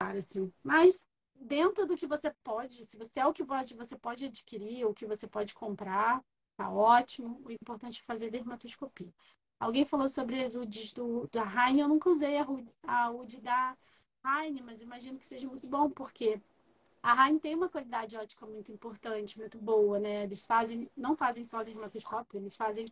[0.00, 0.52] assim.
[0.62, 4.84] Mas dentro do que você pode, se você é o que pode, você pode adquirir,
[4.84, 6.22] o que você pode comprar,
[6.56, 7.40] tá ótimo.
[7.44, 9.12] O importante é fazer dermatoscopia.
[9.60, 11.80] Alguém falou sobre as UDs do, da Heine.
[11.80, 12.46] Eu nunca usei a,
[12.84, 13.76] a UD da
[14.24, 16.40] Heine, mas imagino que seja muito bom, porque
[17.02, 20.24] a Heine tem uma qualidade ótica muito importante, muito boa, né?
[20.24, 22.84] Eles fazem, não fazem só dermatoscópio, eles fazem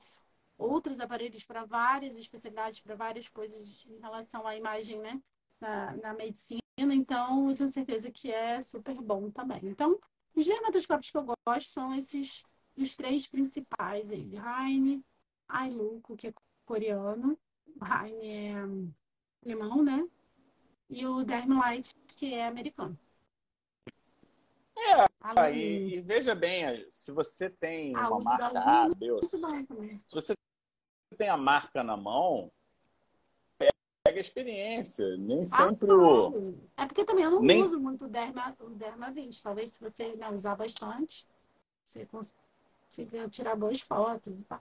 [0.58, 5.20] outros aparelhos para várias especialidades, para várias coisas em relação à imagem, né?
[5.60, 6.60] Na, na medicina.
[6.78, 9.60] Então, eu tenho certeza que é super bom também.
[9.64, 9.98] Então,
[10.34, 12.42] os dermatoscópios que eu gosto são esses,
[12.76, 14.30] os três principais aí.
[14.36, 15.02] Heine,
[15.48, 16.34] Ailuco, que é
[16.66, 17.38] coreano,
[17.82, 18.54] Heine é
[19.44, 20.06] alemão, né?
[20.88, 22.98] E o Dermlight, que é americano.
[24.78, 29.38] É, e, e, veja bem, se você tem uma marca A, B ou C,
[30.06, 30.34] se você
[31.14, 32.50] tem a marca na mão,
[34.06, 36.54] pega a experiência, nem ah, sempre ah, o...
[36.76, 37.62] É porque também eu não nem...
[37.62, 41.26] uso muito o Derma, o Derma 20, talvez se você né, usar bastante,
[41.84, 44.60] você consiga tirar boas fotos e tal.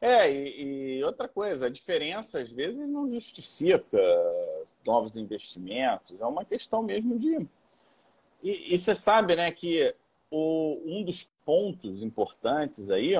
[0.00, 3.98] É, e, e, outra coisa, a diferença às vezes não justifica
[4.86, 7.46] novos investimentos, é uma questão mesmo de.
[8.42, 9.92] E, e você sabe, né, que
[10.30, 13.14] o, um dos pontos importantes aí,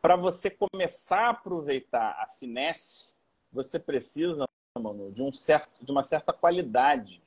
[0.00, 3.14] para você começar a aproveitar a finesse,
[3.52, 4.48] você precisa,
[5.12, 7.22] de, um certo, de uma certa qualidade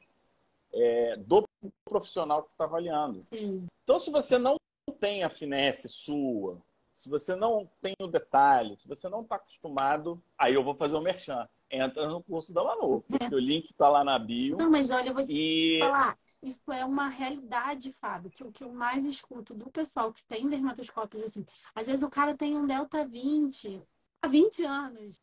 [0.73, 1.43] é, do
[1.84, 3.21] profissional que está avaliando.
[3.23, 3.67] Sim.
[3.84, 4.55] Então, se você não
[4.99, 6.57] tem a finesse sua,
[6.93, 10.95] se você não tem o detalhe, se você não está acostumado, aí eu vou fazer
[10.95, 11.47] o merchan.
[11.71, 13.34] Entra no curso da Manu, é.
[13.34, 14.57] o link está lá na bio.
[14.57, 15.79] Não, mas olha, eu vou te e...
[15.79, 20.23] falar, isso é uma realidade, Fábio, que o que eu mais escuto do pessoal que
[20.25, 23.81] tem dermatoscópios, assim, às vezes o cara tem um Delta 20
[24.21, 25.21] há 20 anos,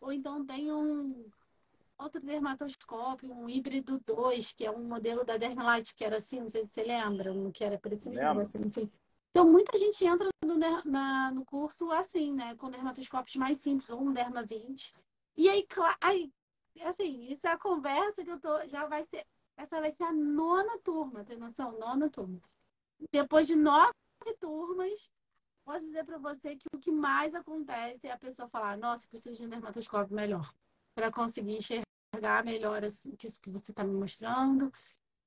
[0.00, 1.26] ou então tem um
[1.98, 6.48] outro dermatoscópio, um híbrido 2, que é um modelo da Dermalite, que era assim, não
[6.48, 8.90] sei se você lembra, um que era parecido, assim, não sei.
[9.30, 12.54] Então, muita gente entra no, na, no curso assim, né?
[12.56, 14.94] Com dermatoscópios mais simples, ou um Derma 20.
[15.36, 15.66] E aí,
[16.00, 16.32] aí,
[16.82, 18.66] assim, isso é a conversa que eu tô.
[18.66, 19.26] Já vai ser.
[19.56, 21.78] Essa vai ser a nona turma, tem noção?
[21.78, 22.40] Nona turma.
[23.12, 23.92] Depois de nove
[24.40, 25.10] turmas,
[25.64, 29.36] posso dizer para você que o que mais acontece é a pessoa falar: nossa, preciso
[29.36, 30.52] de um dermatoscópio melhor.
[30.94, 34.72] Para conseguir enxergar melhor assim, isso que você está me mostrando.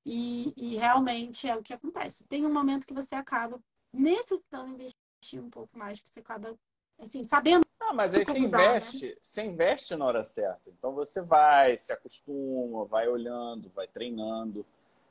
[0.04, 2.24] E, e realmente é o que acontece.
[2.28, 3.60] Tem um momento que você acaba
[3.92, 6.56] necessitando investir um pouco mais, que você acaba,
[6.98, 7.64] assim, sabendo.
[7.80, 9.14] Não, mas aí você investe, né?
[9.20, 10.62] você investe na hora certa.
[10.66, 14.64] Então você vai, se acostuma, vai olhando, vai treinando.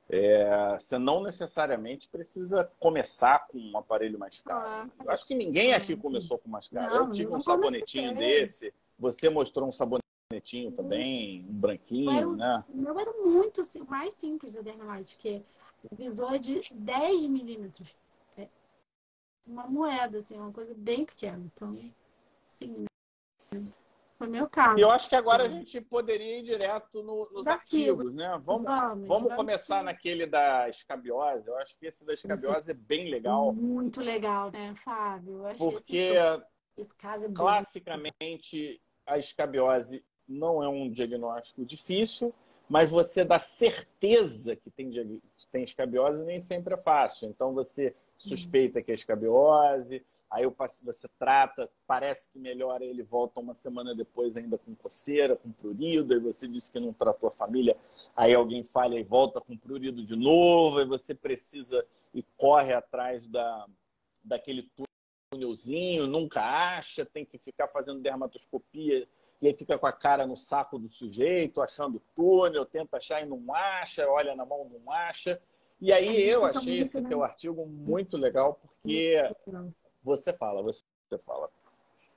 [0.10, 4.67] É, você não necessariamente precisa começar com um aparelho mais caro.
[4.67, 5.98] Ah, Eu acho que ninguém aqui é.
[5.98, 6.93] começou com mais caro.
[6.93, 12.63] Não, Eu tive um sabonetinho desse, você mostrou um sabonetinho também, um branquinho, era, né?
[12.69, 15.43] O meu era muito mais simples da Dermalite, que
[15.89, 17.95] o visor é de 10 milímetros
[19.46, 21.44] uma moeda, assim, uma coisa bem pequena.
[21.54, 21.78] Então,
[22.48, 22.86] assim,
[24.18, 24.80] foi meu caso.
[24.80, 28.40] E eu acho que agora a gente poderia ir direto no, nos artigos, né?
[28.42, 29.92] Vamos, vamos, vamos começar vamos...
[29.92, 31.48] naquele da escabiose.
[31.48, 33.54] Eu acho que esse da escabiose é bem legal.
[33.54, 35.44] Muito legal, né, Fábio?
[35.58, 36.44] Porque, esse,
[36.78, 42.34] esse é classicamente, a escabiose não é um diagnóstico difícil,
[42.70, 47.30] mas você dá certeza que tem, tem escabiose nem sempre é fácil.
[47.30, 47.96] Então, você
[48.28, 50.46] suspeita que é escabiose, aí
[50.84, 56.14] você trata, parece que melhora, ele volta uma semana depois ainda com coceira, com prurido,
[56.14, 57.78] aí você disse que não tratou a família,
[58.16, 63.28] aí alguém falha e volta com prurido de novo, aí você precisa e corre atrás
[63.28, 63.66] da,
[64.24, 64.70] daquele
[65.32, 69.08] túnelzinho, nunca acha, tem que ficar fazendo dermatoscopia
[69.42, 73.26] e aí fica com a cara no saco do sujeito, achando túnel, tenta achar e
[73.26, 75.40] não acha, olha na mão, não acha.
[75.80, 79.16] E aí eu achei esse teu artigo muito legal, porque
[80.04, 80.84] você fala, você
[81.18, 81.50] fala.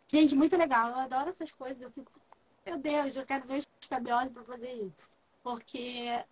[0.07, 0.91] Gente, muito legal.
[0.91, 1.83] Eu adoro essas coisas.
[1.83, 2.11] Eu fico,
[2.65, 4.97] meu Deus, eu quero ver os cabelos para fazer isso.
[5.43, 6.25] Porque,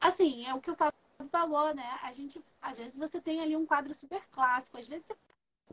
[0.00, 0.94] assim, é o que o Fábio
[1.30, 1.98] falou, né?
[2.02, 5.16] A gente, às vezes você tem ali um quadro super clássico, às vezes você é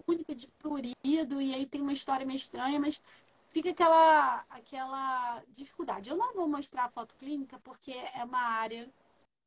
[0.08, 3.02] único de prurido e aí tem uma história meio estranha, mas
[3.50, 6.10] fica aquela, aquela dificuldade.
[6.10, 8.90] Eu não vou mostrar a foto clínica porque é uma área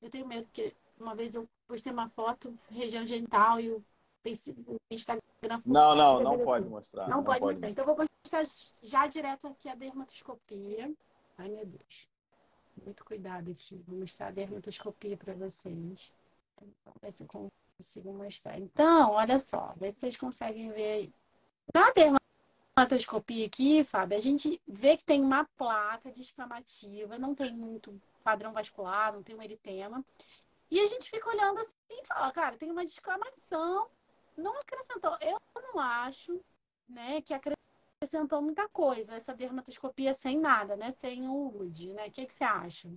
[0.03, 3.85] Eu tenho medo, porque uma vez eu postei uma foto, região genital, e o,
[4.23, 5.21] Facebook, Instagram...
[5.67, 7.09] Não, não, não pode mostrar.
[7.09, 7.71] Não, não pode, pode mostrar.
[7.71, 8.45] Então, eu vou postar
[8.83, 10.93] já direto aqui a dermatoscopia.
[11.37, 12.09] Ai, meu Deus.
[12.85, 13.83] Muito cuidado aqui.
[13.87, 16.15] Vou mostrar a dermatoscopia para vocês.
[16.57, 18.59] Vamos ver se eu consigo mostrar.
[18.59, 19.75] Então, olha só.
[19.77, 21.13] Vê se vocês conseguem ver aí.
[21.75, 21.93] Na
[22.77, 28.53] dermatoscopia aqui, Fábio, a gente vê que tem uma placa descamativa, não tem muito padrão
[28.53, 30.05] vascular, não tem um eritema.
[30.73, 33.89] E a gente fica olhando assim e fala, cara, tem uma descamação.
[34.35, 35.15] Não acrescentou.
[35.21, 36.41] Eu não acho,
[36.89, 40.91] né, que acrescentou muita coisa, essa dermatoscopia sem nada, né?
[40.93, 42.07] Sem o UD, né?
[42.07, 42.89] O que, que você acha?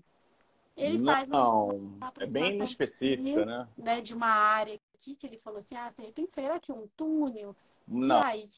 [0.77, 3.67] Ele não, faz uma, é bem específica, né?
[3.77, 3.99] né?
[3.99, 7.53] De uma área aqui que ele falou assim, ah, de repente será que um túnel?
[7.85, 8.49] Não, aí,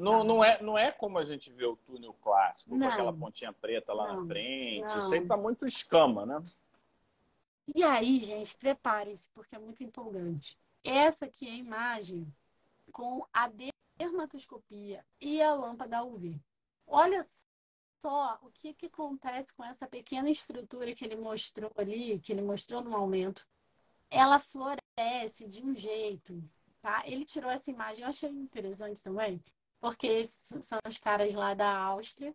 [0.00, 3.12] não, não, é, não é como a gente vê o túnel clássico, não, com aquela
[3.12, 4.98] pontinha preta lá não, na frente.
[4.98, 6.42] Isso aí tá muito escama, né?
[7.72, 10.56] E aí, gente, prepare-se, porque é muito empolgante.
[10.82, 12.26] Essa aqui é a imagem
[12.92, 13.50] com a
[13.98, 16.40] dermatoscopia e a lâmpada UV.
[16.86, 17.26] Olha
[18.00, 22.42] só o que, que acontece com essa pequena estrutura que ele mostrou ali, que ele
[22.42, 23.46] mostrou no aumento.
[24.10, 26.42] Ela floresce de um jeito,
[26.82, 27.02] tá?
[27.06, 29.42] Ele tirou essa imagem, eu achei interessante também,
[29.80, 32.34] porque esses são os caras lá da Áustria,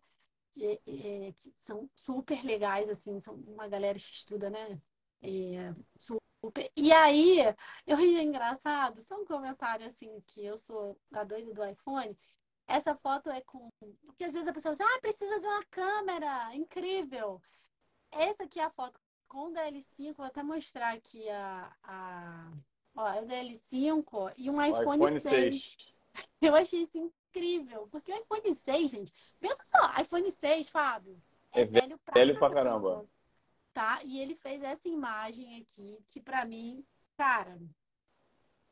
[0.54, 4.82] que, é, que são super legais, assim, são uma galera que estuda, né?
[5.22, 6.72] É, super.
[6.76, 7.40] E aí,
[7.86, 12.18] eu ri engraçado, só um comentário assim, que eu sou a doida do iPhone.
[12.68, 13.70] Essa foto é com.
[14.06, 17.42] Porque às vezes a pessoa diz, ah, precisa de uma câmera, incrível.
[18.12, 21.72] Essa aqui é a foto com o DL5, vou até mostrar aqui a.
[21.84, 22.52] a...
[22.96, 25.78] Ó, é o DL5 e um iPhone, iPhone 6.
[25.78, 25.94] 6.
[26.42, 31.62] Eu achei isso incrível, porque o iPhone 6, gente, pensa só, iPhone 6, Fábio, é,
[31.62, 33.08] é velho pra, velho pra caramba
[33.80, 34.02] tá?
[34.04, 36.84] E ele fez essa imagem aqui, que para mim,
[37.16, 37.58] cara,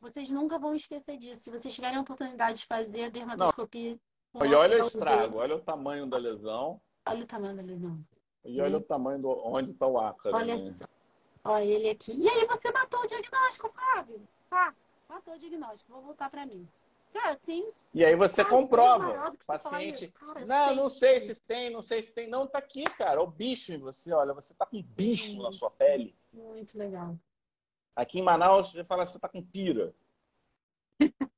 [0.01, 1.43] vocês nunca vão esquecer disso.
[1.43, 3.97] Se vocês tiverem a oportunidade de fazer a dermatoscopia.
[4.35, 6.81] E olha o estrago, olha o tamanho da lesão.
[7.05, 7.97] Olha o tamanho da lesão.
[8.43, 8.81] E olha hum.
[8.81, 10.35] o tamanho do onde está o ácaro.
[10.35, 10.59] Olha né?
[10.59, 10.85] só.
[11.45, 12.11] Olha ele aqui.
[12.11, 14.27] E aí você matou o diagnóstico, Fábio.
[14.49, 14.75] Tá,
[15.07, 15.93] matou o diagnóstico.
[15.93, 16.67] Vou voltar para mim.
[17.13, 17.71] Cara, tem.
[17.93, 19.33] E aí você comprova.
[19.45, 20.13] Paciente.
[20.19, 22.27] Fala, não, não sei se tem, não sei se tem.
[22.27, 23.21] Não, tá aqui, cara.
[23.21, 26.15] O bicho em você, olha, você tá com bicho na sua pele.
[26.31, 27.17] Muito legal.
[27.95, 29.95] Aqui em Manaus, você fala que você tá com pira.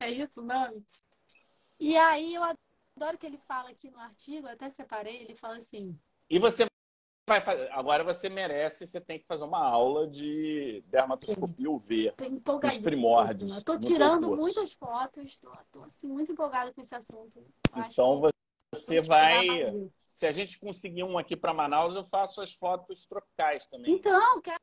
[0.00, 0.84] é isso, não?
[1.78, 5.98] E aí eu adoro que ele fala aqui no artigo, até separei, ele fala assim.
[6.28, 6.66] E você
[7.30, 7.70] vai fazer.
[7.70, 12.12] Agora você merece, você tem que fazer uma aula de dermatoscopia UV.
[12.64, 13.56] Os primórdios.
[13.56, 17.44] Estou tirando muitas fotos, estou assim, muito empolgada com esse assunto.
[17.76, 18.20] então
[18.74, 19.46] você vai.
[19.96, 23.94] Se a gente conseguir um aqui para Manaus, eu faço as fotos tropicais também.
[23.94, 24.60] Então, quero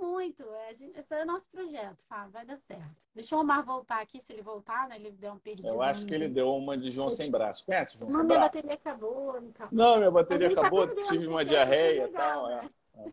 [0.00, 0.42] muito.
[0.42, 2.32] É, esse é o nosso projeto, Fábio.
[2.32, 2.96] Vai dar certo.
[3.14, 4.96] Deixa o Omar voltar aqui, se ele voltar, né?
[4.96, 5.68] Ele deu um pedido.
[5.68, 7.64] Eu acho que ele deu uma de João Sem Braço.
[7.64, 8.54] Conhece João Não, Sem minha Braço?
[8.54, 9.38] bateria acabou.
[9.38, 9.68] Então.
[9.72, 10.86] Não, minha bateria tá acabou.
[10.88, 12.46] Tá tive uma diarreia e tal.
[12.48, 12.70] Né?
[12.96, 13.08] É.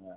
[0.00, 0.10] É.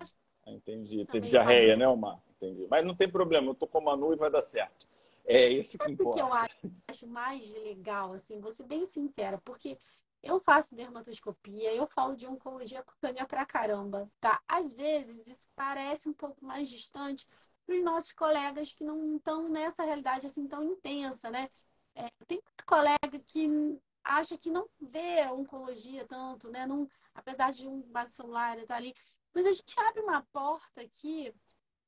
[0.47, 0.51] É.
[0.53, 1.05] Entendi.
[1.05, 2.19] Também Teve diarreia, tá né, Omar?
[2.35, 2.67] Entendi.
[2.69, 3.47] Mas não tem problema.
[3.49, 4.87] Eu tô com a Manu e vai dar certo.
[5.25, 6.09] É esse que importa.
[6.09, 9.77] O que eu acho, acho mais legal, assim, vou ser bem sincera, porque
[10.23, 14.41] eu faço dermatoscopia, eu falo de oncologia cutânea pra caramba, tá?
[14.47, 17.27] Às vezes isso parece um pouco mais distante
[17.65, 21.49] para os nossos colegas que não estão nessa realidade assim tão intensa, né?
[21.95, 26.65] É, tem muito colega que acha que não vê oncologia tanto, né?
[26.65, 28.93] Não, apesar de um base celular estar ali.
[29.33, 31.33] Mas a gente abre uma porta aqui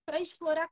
[0.05, 0.69] para explorar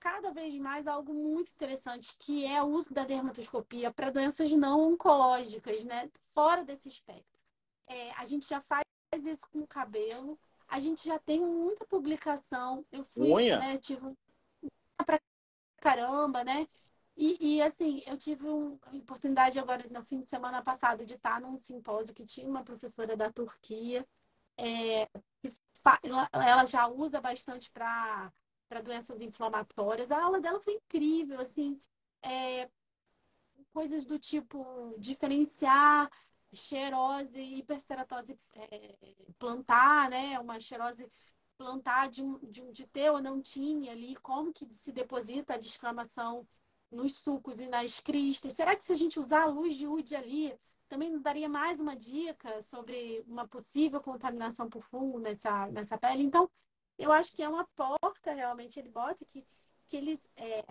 [0.00, 4.92] cada vez mais algo muito interessante, que é o uso da dermatoscopia para doenças não
[4.92, 6.10] oncológicas, né?
[6.30, 7.38] Fora desse espectro.
[7.86, 8.84] É, a gente já faz
[9.24, 12.84] isso com o cabelo, a gente já tem muita publicação.
[12.92, 13.58] Eu fui, Unha?
[13.58, 14.14] né, tive
[15.04, 15.20] pra
[15.80, 16.68] caramba, né?
[17.16, 21.40] E, e, assim, eu tive uma oportunidade agora no fim de semana passado de estar
[21.40, 24.06] num simpósio que tinha uma professora da Turquia,
[24.56, 25.08] é,
[26.32, 28.32] ela já usa bastante para
[28.68, 30.10] para doenças inflamatórias.
[30.10, 31.80] A aula dela foi incrível, assim,
[32.22, 32.68] é,
[33.72, 36.10] coisas do tipo diferenciar
[36.52, 38.96] xerose e hiperceratose é,
[39.38, 40.38] plantar, né?
[40.38, 41.10] Uma xerose
[41.56, 46.46] plantar de, de, de ter ou não tinha ali, como que se deposita a descamação
[46.90, 48.52] nos sucos e nas cristas.
[48.52, 51.94] Será que se a gente usar a luz de UD ali, também daria mais uma
[51.96, 56.22] dica sobre uma possível contaminação por fungo nessa, nessa pele?
[56.22, 56.48] Então,
[56.98, 59.46] eu acho que é uma porta, realmente, ele bota que,
[59.86, 60.20] que eles.
[60.36, 60.64] É,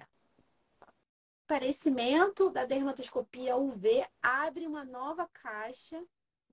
[1.47, 6.03] aparecimento da dermatoscopia UV abre uma nova caixa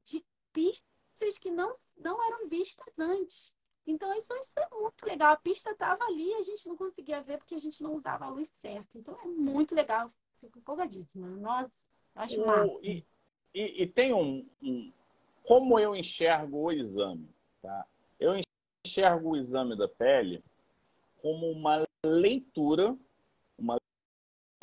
[0.04, 3.52] de pistas que não, não eram vistas antes.
[3.86, 5.32] Então, isso, isso é muito legal.
[5.32, 8.24] A pista estava ali e a gente não conseguia ver porque a gente não usava
[8.24, 8.96] a luz certa.
[8.96, 10.10] Então, é muito legal.
[10.40, 11.26] Fico empolgadíssima.
[11.26, 11.74] Nossa,
[12.14, 12.78] acho o, massa.
[12.82, 13.04] E,
[13.52, 14.92] e, e tem um, um,
[15.42, 17.28] Como eu enxergo o exame,
[17.60, 17.86] tá?
[18.84, 20.42] Enxergo o exame da pele
[21.22, 22.96] como uma leitura,
[23.58, 23.78] uma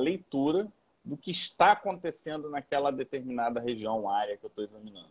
[0.00, 0.70] leitura
[1.04, 5.10] do que está acontecendo naquela determinada região, área que eu estou examinando.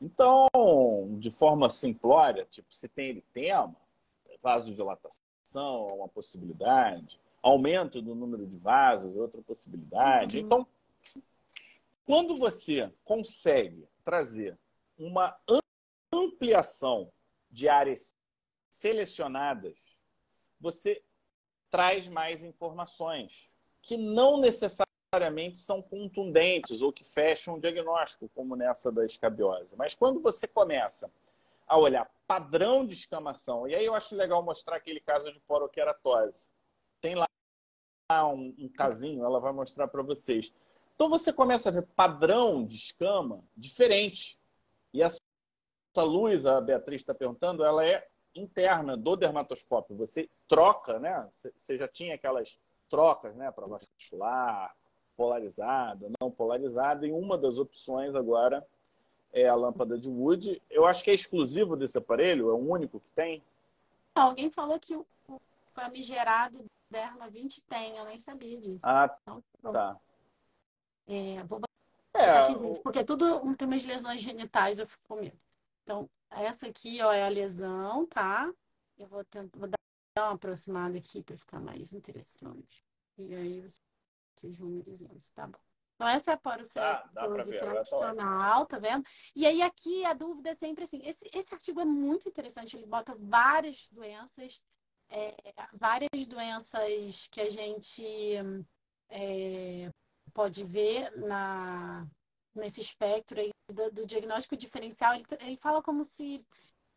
[0.00, 0.48] Então,
[1.18, 3.74] de forma simplória, tipo, se tem eritema,
[4.42, 10.38] vasodilatação é uma possibilidade, aumento do número de vasos, outra possibilidade.
[10.38, 10.44] Uhum.
[10.44, 10.66] Então,
[12.04, 14.58] quando você consegue trazer
[14.98, 15.36] uma
[16.12, 17.10] ampliação
[17.52, 18.16] de áreas
[18.68, 19.76] selecionadas,
[20.58, 21.04] você
[21.70, 23.48] traz mais informações
[23.82, 29.76] que não necessariamente são contundentes ou que fecham o diagnóstico, como nessa da escabiose.
[29.76, 31.10] Mas quando você começa
[31.66, 36.48] a olhar padrão de escamação, e aí eu acho legal mostrar aquele caso de poroqueratose.
[37.00, 37.26] Tem lá
[38.24, 40.52] um, um casinho, ela vai mostrar para vocês.
[40.94, 44.38] Então você começa a ver padrão de escama diferente.
[44.92, 45.18] E essa,
[45.92, 49.94] essa luz, a Beatriz está perguntando, ela é interna do dermatoscópio.
[49.96, 51.28] Você troca, né?
[51.56, 54.74] Você já tinha aquelas trocas, né, para vascular,
[55.16, 58.66] polarizada, não polarizada, e uma das opções agora
[59.32, 60.60] é a lâmpada de Wood.
[60.70, 63.42] Eu acho que é exclusivo desse aparelho, é o único que tem.
[64.14, 65.06] Alguém falou que o
[65.74, 68.80] famigerado Derma 20 tem, eu nem sabia disso.
[68.82, 69.96] Ah, então, tá.
[71.08, 71.58] É, vou
[72.14, 72.74] é, aqui, o...
[72.82, 75.38] porque tudo tem umas lesões genitais, eu fico com medo.
[75.82, 78.52] Então, essa aqui, ó, é a lesão, tá?
[78.96, 79.78] Eu vou tentar, vou dar
[80.26, 82.84] uma aproximada aqui para ficar mais interessante.
[83.18, 83.76] E aí você
[84.34, 85.58] vocês vão me dizendo se tá bom.
[85.94, 89.04] Então, essa é a porocelulose ah, tradicional, tá vendo?
[89.36, 92.86] E aí, aqui, a dúvida é sempre assim: esse, esse artigo é muito interessante, ele
[92.86, 94.60] bota várias doenças,
[95.08, 95.34] é,
[95.72, 98.04] várias doenças que a gente
[99.08, 99.90] é,
[100.32, 102.04] pode ver na,
[102.54, 105.14] nesse espectro aí do, do diagnóstico diferencial.
[105.14, 106.44] Ele, ele fala como se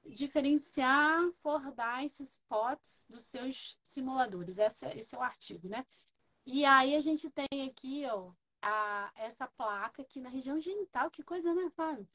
[0.06, 4.58] diferenciar Fordyce spots dos seus simuladores.
[4.58, 5.86] Esse, esse é o artigo, né?
[6.46, 8.32] E aí a gente tem aqui, ó,
[8.62, 11.10] a, essa placa aqui na região genital.
[11.10, 12.08] Que coisa, né, Fábio?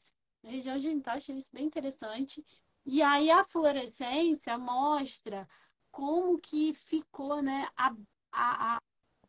[0.43, 2.45] Na região genital, achei isso bem interessante.
[2.87, 5.49] E aí a fluorescência mostra
[5.91, 7.95] como que ficou, né, a,
[8.33, 8.81] a, a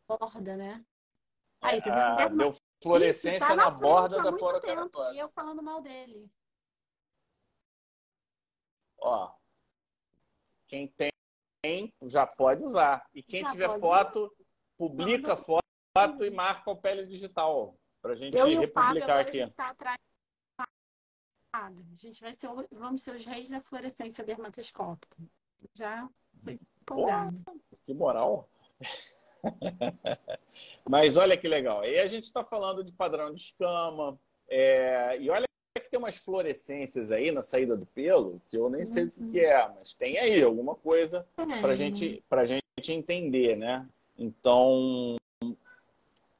[0.06, 0.84] borda, né?
[1.60, 5.16] Aí, tá ah, deu fluorescência tá na, na borda da porokeratose.
[5.16, 6.30] E eu falando mal dele.
[8.98, 9.32] Ó,
[10.66, 11.12] quem tem
[12.02, 13.06] já pode usar.
[13.14, 14.30] E quem já tiver foto, usar
[14.76, 15.62] publica foto
[16.24, 19.42] e marca o pele digital para a gente Eu republicar aqui.
[19.42, 19.98] A gente, tá atrás...
[21.52, 25.16] a gente vai ser, vamos ser os reis da fluorescência dermatoscópica.
[25.74, 26.08] Já
[26.42, 27.44] foi empolgado.
[27.84, 28.48] Que moral!
[30.88, 31.80] Mas olha que legal.
[31.80, 34.18] Aí a gente está falando de padrão de escama.
[34.48, 35.18] É...
[35.20, 35.46] E olha
[35.80, 39.28] que tem umas fluorescências aí na saída do pelo, que eu nem sei uhum.
[39.28, 43.88] o que é, mas tem aí alguma coisa para gente, a gente entender, né?
[44.18, 45.16] Então,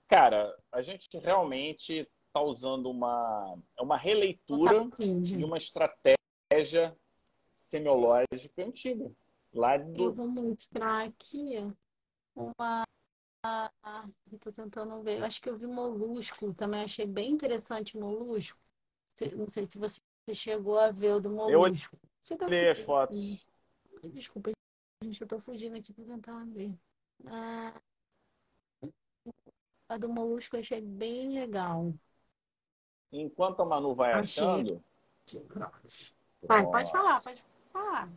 [0.07, 6.95] cara, a gente realmente está usando uma, uma releitura de uma estratégia
[7.57, 9.11] semiológica antiga.
[9.55, 10.05] Lá do...
[10.05, 11.59] Eu vou mostrar aqui
[12.35, 12.85] uma.
[14.32, 15.18] Estou tentando ver.
[15.18, 16.84] Eu acho que eu vi molusco também.
[16.84, 18.59] Achei bem interessante molusco.
[19.36, 20.01] Não sei se você
[20.32, 21.97] chegou a ver o do molusco.
[21.97, 23.49] Eu você tá as fotos.
[24.05, 24.53] Desculpa,
[25.03, 26.72] gente, eu estou fugindo aqui para tentar ver.
[27.26, 27.80] Ah,
[29.88, 31.93] a do molusco eu achei bem legal.
[33.11, 34.43] Enquanto a Manu vai achei...
[34.43, 34.84] achando.
[36.43, 38.09] Vai, pode falar, pode falar.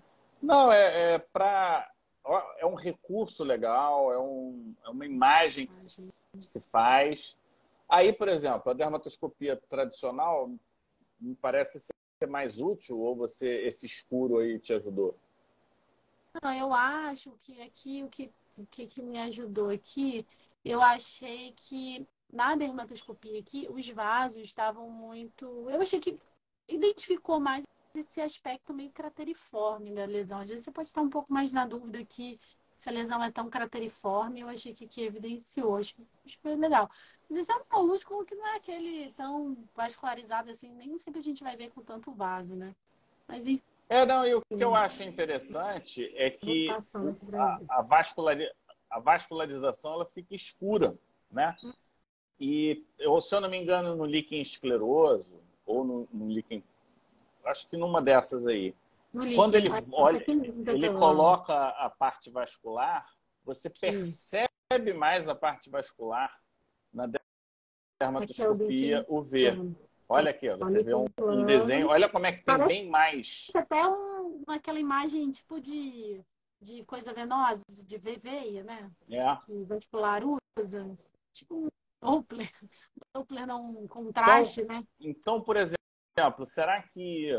[0.42, 1.92] Não, é, é para.
[2.58, 7.38] É um recurso legal, é, um, é uma imagem que se, se faz.
[7.88, 10.52] Aí, por exemplo, a dermatoscopia tradicional
[11.20, 15.16] me parece ser mais útil ou você esse escuro aí te ajudou?
[16.42, 20.26] Não, eu acho que aqui o que o que, que me ajudou aqui,
[20.64, 25.70] eu achei que na dermatoscopia aqui, os vasos estavam muito.
[25.70, 26.20] Eu achei que
[26.68, 27.65] identificou mais
[28.00, 30.40] esse aspecto meio crateriforme da lesão.
[30.40, 32.40] Às vezes você pode estar um pouco mais na dúvida que
[32.78, 35.78] se a lesão é tão crateriforme, eu achei que aqui evidenciou.
[35.78, 36.90] Acho, que foi legal.
[37.30, 41.24] Mas esse é um molúsculo que não é aquele tão vascularizado assim, nem sempre a
[41.24, 42.76] gente vai ver com tanto vaso, né?
[43.28, 43.64] Mas enfim.
[43.88, 48.50] É, não, e o que eu acho interessante é que a, a, vasculari,
[48.90, 50.98] a vascularização ela fica escura,
[51.30, 51.56] né?
[52.40, 56.64] E, eu, se eu não me engano, no líquen escleroso, ou no, no líquen.
[57.46, 58.76] Acho que numa dessas aí,
[59.36, 63.06] quando ele olha, ele coloca a parte vascular,
[63.44, 66.42] você percebe mais a parte vascular
[66.94, 67.10] na
[68.02, 69.76] dermatoscopia UV.
[70.08, 71.88] Olha aqui, ó, você vê um, um, desenho.
[71.88, 73.48] Olha como é que tem Parece bem mais.
[73.56, 76.22] Até um, aquela imagem tipo de,
[76.62, 78.92] de coisa venosa, de veia, né?
[79.10, 79.36] É.
[79.46, 80.22] Que vascular
[80.58, 80.96] usa.
[81.34, 81.70] Tipo um
[82.02, 82.52] Doppler.
[83.14, 84.88] Doppler não um contraste, então, né?
[85.00, 85.85] Então, por exemplo,
[86.46, 87.30] será que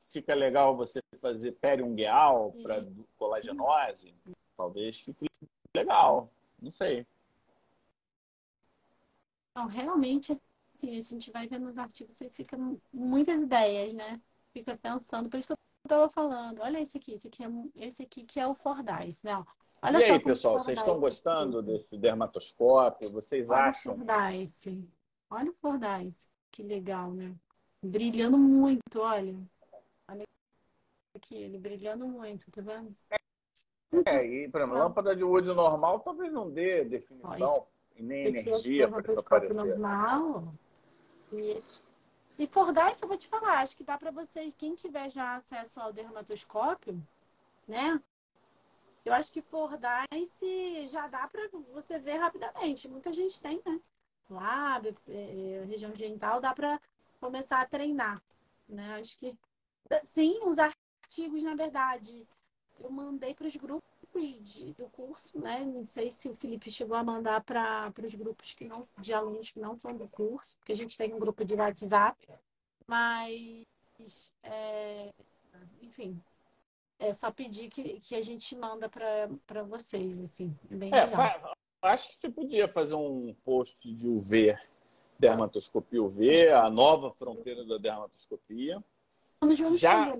[0.00, 2.84] fica legal você fazer periungueal para
[3.16, 4.14] colagenose?
[4.56, 5.26] Talvez fique
[5.74, 6.30] legal.
[6.60, 7.06] Não sei.
[9.50, 10.32] Então, realmente,
[10.74, 12.58] assim, a gente vai vendo nos artigos, você fica
[12.92, 14.20] muitas ideias, né?
[14.52, 18.02] Fica pensando, por isso que eu estava falando, olha esse aqui, esse aqui, é, esse
[18.02, 19.44] aqui que é o Fordyce, né?
[19.80, 21.68] Olha e aí, pessoal, vocês estão gostando aqui.
[21.68, 23.10] desse dermatoscópio?
[23.10, 23.94] Vocês olha acham?
[23.94, 24.88] O Fordyce.
[25.30, 27.34] Olha o Fordyce, que legal, né?
[27.84, 29.36] Brilhando muito, olha.
[30.08, 30.24] Olha
[31.14, 32.96] aqui, ele brilhando muito, tá vendo?
[34.06, 38.88] É, e, por exemplo, lâmpada de wood normal talvez não dê definição e nem energia
[38.88, 39.76] para isso aparecer.
[39.76, 40.54] Normal.
[41.30, 41.70] E, esse...
[42.38, 45.78] e Fordyce, eu vou te falar, acho que dá para vocês, quem tiver já acesso
[45.78, 47.00] ao dermatoscópio,
[47.68, 48.00] né?
[49.04, 52.88] Eu acho que Fordyce já dá para você ver rapidamente.
[52.88, 53.78] Muita gente tem, né?
[54.30, 56.80] Lábio, é, é região genital, dá para
[57.24, 58.22] começar a treinar,
[58.68, 58.96] né?
[59.00, 59.34] Acho que
[60.02, 62.26] sim, os artigos, na verdade,
[62.78, 65.64] eu mandei para os grupos de, do curso, né?
[65.64, 69.50] Não sei se o Felipe chegou a mandar para os grupos que não, de alunos
[69.50, 72.28] que não são do curso, porque a gente tem um grupo de WhatsApp,
[72.86, 73.64] mas
[74.42, 75.10] é,
[75.80, 76.22] enfim,
[76.98, 80.54] é só pedir que, que a gente manda para vocês, assim.
[80.70, 81.04] É bem é.
[81.80, 84.56] Acho que você podia fazer um post de UV,
[85.24, 88.82] dermatoscopia UV, a nova fronteira da dermatoscopia.
[89.40, 90.14] Vamos já,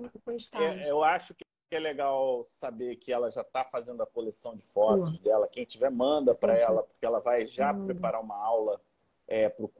[0.53, 4.61] é, eu acho que é legal saber que ela já está fazendo a coleção de
[4.61, 5.47] fotos dela.
[5.47, 8.79] Quem tiver, manda para ela, porque ela vai já preparar uma aula
[9.27, 9.71] é, para o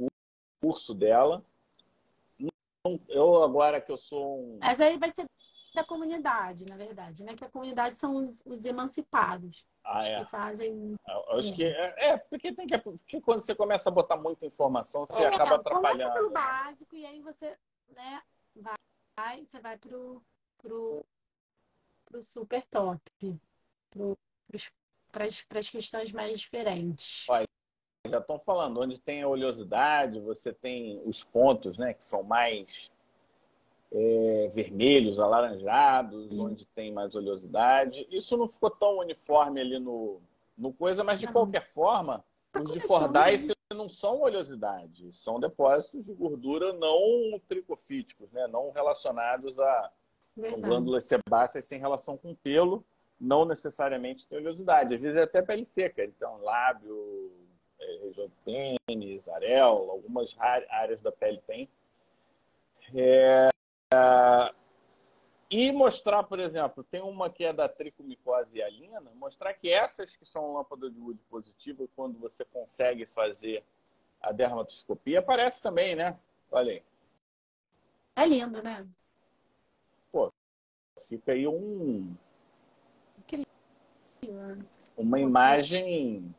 [0.62, 1.44] curso dela.
[3.08, 4.60] Eu, agora que eu sou um.
[4.60, 5.26] Mas aí vai ser
[5.76, 7.36] da comunidade, na verdade, né?
[7.36, 9.66] Que a comunidade são os, os emancipados.
[9.84, 10.24] Ah, os é.
[10.24, 10.96] que fazem.
[11.30, 11.56] Acho é.
[11.56, 12.78] que é, é, porque tem que.
[12.78, 16.00] Porque quando você começa a botar muita informação, você é, acaba atrapalhando.
[16.00, 17.56] Começa pelo básico e aí você,
[17.90, 18.22] né,
[18.56, 20.22] vai, você vai pro,
[20.58, 21.06] pro
[22.06, 23.02] para o super top,
[25.12, 27.26] para as questões mais diferentes.
[28.08, 32.92] Já estão falando, onde tem a oleosidade, você tem os pontos, né, que são mais
[33.98, 36.42] é, vermelhos, alaranjados, Sim.
[36.42, 38.06] onde tem mais oleosidade.
[38.12, 40.22] Isso não ficou tão uniforme ali no,
[40.58, 41.34] no coisa, mas de não.
[41.34, 48.32] qualquer forma, tá os de Fordyce não são oleosidade, são depósitos de gordura não tricofíticos,
[48.32, 49.92] né, não relacionados a.
[50.48, 52.84] São glândulas sebáceas sem relação com pelo,
[53.20, 54.94] não necessariamente tem oleosidade.
[54.94, 57.32] Às vezes é até pele seca, então lábio,
[57.80, 61.70] é, região de pênis, areola, algumas áreas da pele tem.
[62.94, 63.48] É,
[65.50, 70.26] e mostrar, por exemplo, tem uma que é da tricomicose hialina, mostrar que essas que
[70.26, 73.64] são lâmpada de Wood positiva, quando você consegue fazer
[74.22, 76.18] a dermatoscopia, aparece também, né?
[76.52, 76.84] Olha aí.
[78.16, 78.88] É lindo, né?
[81.08, 82.16] Fica aí um.
[84.98, 86.34] Uma imagem.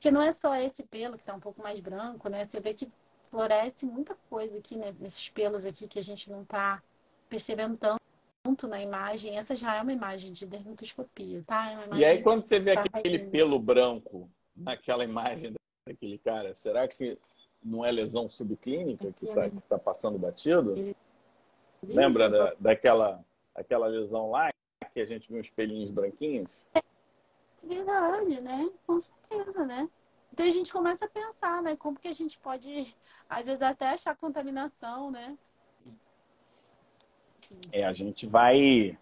[0.00, 2.44] Que não é só esse pelo que está um pouco mais branco, né?
[2.44, 2.90] Você vê que
[3.36, 4.94] floresce muita coisa aqui né?
[4.98, 6.82] nesses pelos aqui que a gente não está
[7.28, 9.36] percebendo tanto na imagem.
[9.36, 11.70] Essa já é uma imagem de dermatoscopia, tá?
[11.70, 15.52] É e aí, quando você vê aquele pelo branco naquela imagem
[15.86, 17.18] daquele cara, será que
[17.62, 20.74] não é lesão subclínica que está tá passando batido?
[21.82, 23.22] Lembra da, daquela
[23.54, 24.50] aquela lesão lá,
[24.94, 26.48] que a gente viu uns pelinhos branquinhos?
[26.74, 26.80] É
[27.62, 28.70] verdade, né?
[28.86, 29.88] Com certeza, né?
[30.36, 31.76] Então a gente começa a pensar, né?
[31.76, 32.94] Como que a gente pode,
[33.26, 35.34] às vezes, até achar contaminação, né?
[37.72, 38.98] É, a gente vai.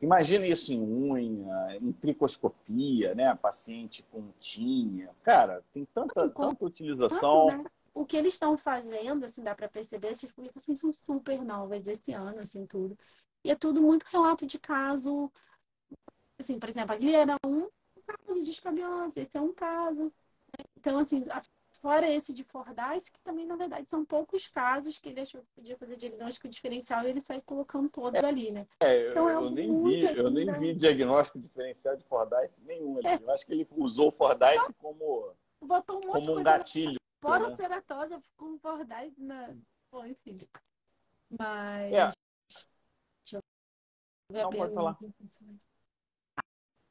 [0.00, 3.34] Imagina isso em unha, em tricoscopia, né?
[3.34, 5.10] Paciente com tinha.
[5.22, 7.48] Cara, tem tanta, tanta utilização.
[7.48, 7.64] Né?
[7.92, 12.14] O que eles estão fazendo, assim, dá para perceber, essas publicações são super novas esse
[12.14, 12.96] ano, assim, tudo.
[13.44, 15.30] E é tudo muito relato de caso.
[16.38, 17.68] Assim, por exemplo, a Guilherme é um
[18.06, 20.10] caso de escabiose, esse é um caso.
[20.80, 21.22] Então, assim,
[21.72, 25.48] fora esse de Fordyce, que também, na verdade, são poucos casos que ele achou que
[25.54, 28.66] podia fazer diagnóstico diferencial e ele sai colocando todos é, ali, né?
[28.80, 33.08] É, então, é eu, nem vi, eu nem vi diagnóstico diferencial de Fordyce nenhum ali.
[33.08, 33.22] É.
[33.22, 36.98] Eu acho que ele usou o Fordyce como, Botou um, como um gatilho.
[37.20, 37.56] Fora né?
[37.56, 39.54] ceratose com Fordyce na...
[39.92, 40.38] Bom, enfim.
[41.28, 41.92] Mas...
[41.92, 42.10] É.
[44.32, 44.96] Não, pode falar.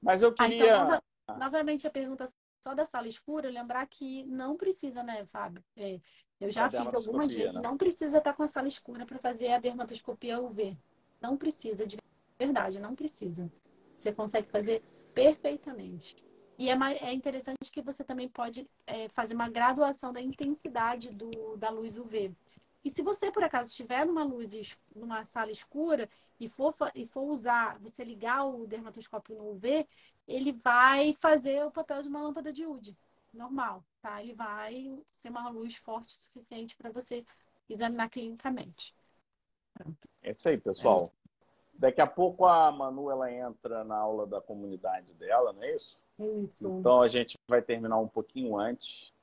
[0.02, 0.78] Mas eu queria.
[0.78, 2.28] Ah, então, novamente, a pergunta
[2.60, 5.64] só da sala escura, lembrar que não precisa, né, Fábio?
[5.76, 6.00] É,
[6.40, 7.62] eu já fiz algumas vezes, né?
[7.62, 10.78] não precisa estar com a sala escura para fazer a dermatoscopia UV.
[11.22, 11.98] Não precisa, de
[12.38, 13.52] verdade, não precisa.
[13.96, 14.82] Você consegue fazer
[15.14, 16.16] perfeitamente.
[16.58, 21.58] E é, é interessante que você também pode é, fazer uma graduação da intensidade do,
[21.58, 22.34] da luz UV.
[22.84, 26.10] E se você, por acaso, estiver numa luz, numa sala escura
[26.40, 29.88] e for, e for usar, você ligar o dermatoscópio no UV,
[30.28, 32.96] ele vai fazer o papel de uma lâmpada de UD,
[33.34, 34.22] normal, tá?
[34.24, 37.26] Ele vai ser uma luz forte o suficiente para você
[37.70, 38.96] examinar clinicamente.
[39.74, 40.10] Pronto.
[40.24, 41.00] É isso aí, pessoal.
[41.00, 41.14] É isso.
[41.74, 45.98] Daqui a pouco a Manu ela entra na aula da comunidade dela, não é isso?
[46.20, 46.68] Isso.
[46.68, 49.14] Então a gente vai terminar um pouquinho antes.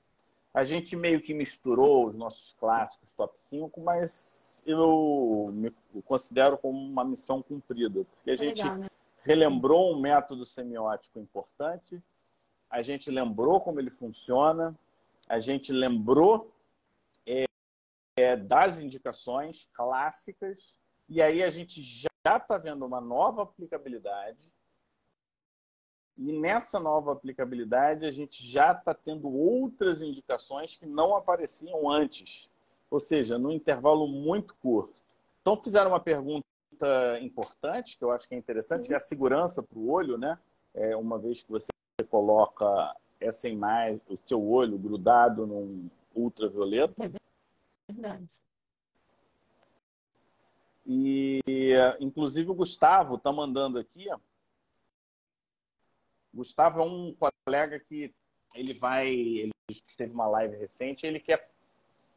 [0.57, 5.71] A gente meio que misturou os nossos clássicos top 5, mas eu me
[6.07, 8.89] considero como uma missão cumprida, porque a é gente legal, né?
[9.23, 12.03] relembrou um método semiótico importante,
[12.71, 14.75] a gente lembrou como ele funciona,
[15.29, 16.51] a gente lembrou
[17.27, 17.45] é,
[18.19, 20.75] é, das indicações clássicas,
[21.07, 24.51] e aí a gente já está vendo uma nova aplicabilidade
[26.19, 32.49] e nessa nova aplicabilidade, a gente já está tendo outras indicações que não apareciam antes,
[32.91, 34.95] ou seja, num intervalo muito curto.
[35.43, 36.45] Então, fizeram uma pergunta
[37.21, 40.39] importante, que eu acho que é interessante, que é a segurança para o olho, né?
[40.75, 41.69] É, uma vez que você
[42.09, 47.05] coloca essa imagem, o seu olho grudado num ultravioleta.
[47.05, 48.41] É verdade.
[50.87, 51.41] E,
[52.01, 54.19] inclusive, o Gustavo está mandando aqui, ó,
[56.37, 58.13] Gustavo é um colega que
[58.55, 59.53] ele vai, ele
[59.97, 61.41] teve uma live recente, ele quer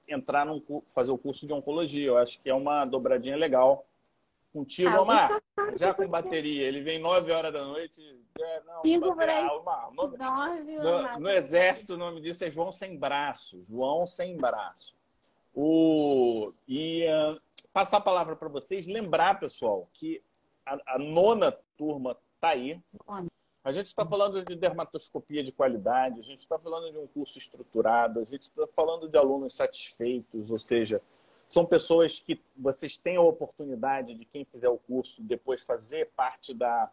[0.08, 0.62] entrar num
[0.94, 2.08] fazer o curso de oncologia.
[2.08, 3.86] Eu acho que é uma dobradinha legal.
[4.52, 5.42] Contigo, ah, Omar,
[5.76, 6.68] já com bateria.
[6.68, 8.02] Ele vem 9 horas da noite.
[8.40, 12.98] É, não, Cinco bateria, Omar, no, no, no, exército, o nome disso é João Sem
[12.98, 13.64] Braço.
[13.64, 14.96] João Sem Braço.
[15.54, 17.40] O, e uh,
[17.72, 20.24] passar a palavra para vocês, lembrar, pessoal, que
[20.66, 22.82] a, a nona turma está aí.
[23.64, 27.38] A gente está falando de dermatoscopia de qualidade, a gente está falando de um curso
[27.38, 31.02] estruturado, a gente está falando de alunos satisfeitos, ou seja,
[31.48, 36.54] são pessoas que vocês têm a oportunidade de quem fizer o curso depois fazer parte
[36.54, 36.90] da.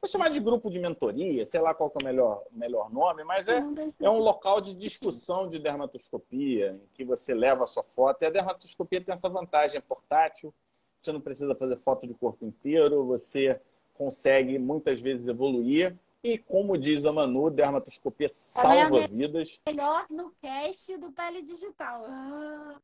[0.00, 3.48] Vou chamar de grupo de mentoria, sei lá qual é o melhor, melhor nome, mas
[3.48, 3.62] é,
[4.00, 8.22] é um local de discussão de dermatoscopia, em que você leva a sua foto.
[8.22, 10.52] E a dermatoscopia tem essa vantagem, é portátil,
[10.96, 13.60] você não precisa fazer foto de corpo inteiro, você
[13.94, 19.60] consegue muitas vezes evoluir e como diz a Manu, dermatoscopia salva é vidas.
[19.66, 22.04] Melhor no cast do Pele Digital.
[22.06, 22.80] Ah.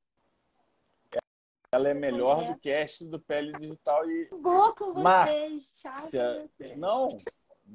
[1.72, 2.53] Ela é melhor é.
[2.53, 4.28] do cast do Pele Digital e.
[4.41, 7.09] Boa com vocês, Márcia, Não,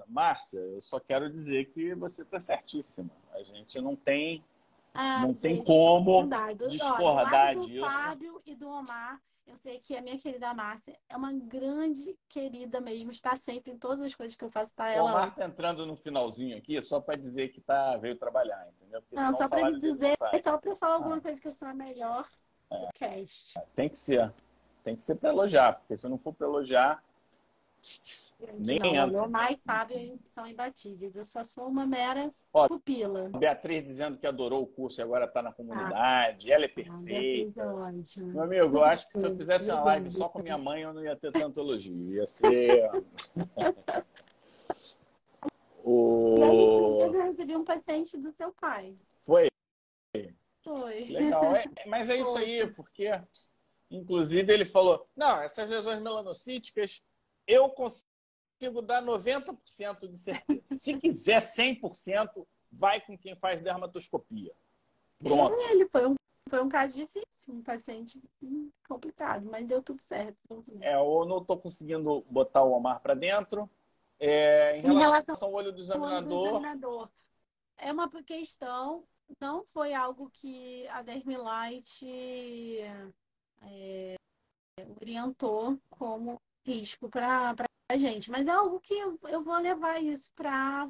[0.08, 3.12] Márcia, eu só quero dizer que você está certíssima.
[3.32, 4.44] A gente não tem,
[4.94, 6.28] ah, não tem como
[6.70, 7.84] discordar Olha, disso.
[7.84, 9.22] Do Fábio e do Omar
[9.52, 13.78] eu sei que a minha querida Márcia é uma grande querida mesmo, está sempre em
[13.78, 15.04] todas as coisas que eu faço, tá ela.
[15.04, 19.02] O Omar tá entrando no finalzinho aqui só para dizer que tá veio trabalhar, entendeu?
[19.02, 21.22] Porque não, só para dizer, é só para falar alguma ah.
[21.22, 22.26] coisa que eu sou a melhor
[22.70, 22.80] é.
[22.80, 23.60] do cast.
[23.76, 24.34] Tem que ser.
[24.86, 27.04] Tem que ser para elogiar, porque se não for para elogiar,
[28.60, 29.06] nem não, entra.
[29.06, 31.16] Leomar e Fábio são imbatíveis.
[31.16, 33.30] Eu só sou uma mera Ó, pupila.
[33.38, 35.96] Beatriz dizendo que adorou o curso e agora está na comunidade.
[35.96, 37.64] Ah, ela é perfeita.
[37.64, 40.58] Ah, é Meu amigo, eu acho que se eu fizesse uma live só com minha
[40.58, 42.14] mãe, eu não ia ter tanto elogio.
[42.14, 42.92] Ia ser.
[45.84, 47.00] o...
[47.02, 48.96] Eu recebi um paciente do seu pai.
[49.24, 49.50] Foi?
[50.64, 51.06] Foi.
[51.06, 51.56] Legal.
[51.56, 53.10] É, mas é isso aí, porque,
[53.90, 57.02] inclusive, ele falou: não, essas lesões melanocíticas
[57.52, 60.64] eu consigo dar 90% de certeza.
[60.74, 64.54] Se quiser 100%, vai com quem faz dermatoscopia.
[65.20, 65.54] Pronto.
[65.62, 66.16] É, ele foi um,
[66.50, 68.22] foi um caso difícil, um paciente
[68.88, 70.64] complicado, mas deu tudo certo.
[70.80, 73.70] É, eu não estou conseguindo botar o Omar para dentro.
[74.18, 77.10] É, em, relação, em relação ao olho do examinador, olho do examinador,
[77.78, 79.04] é uma questão,
[79.40, 82.06] não foi algo que a Dermilight
[83.64, 84.16] é,
[85.02, 87.56] orientou como risco para
[87.90, 88.30] a gente.
[88.32, 90.90] Mas é algo que eu, eu vou levar isso para.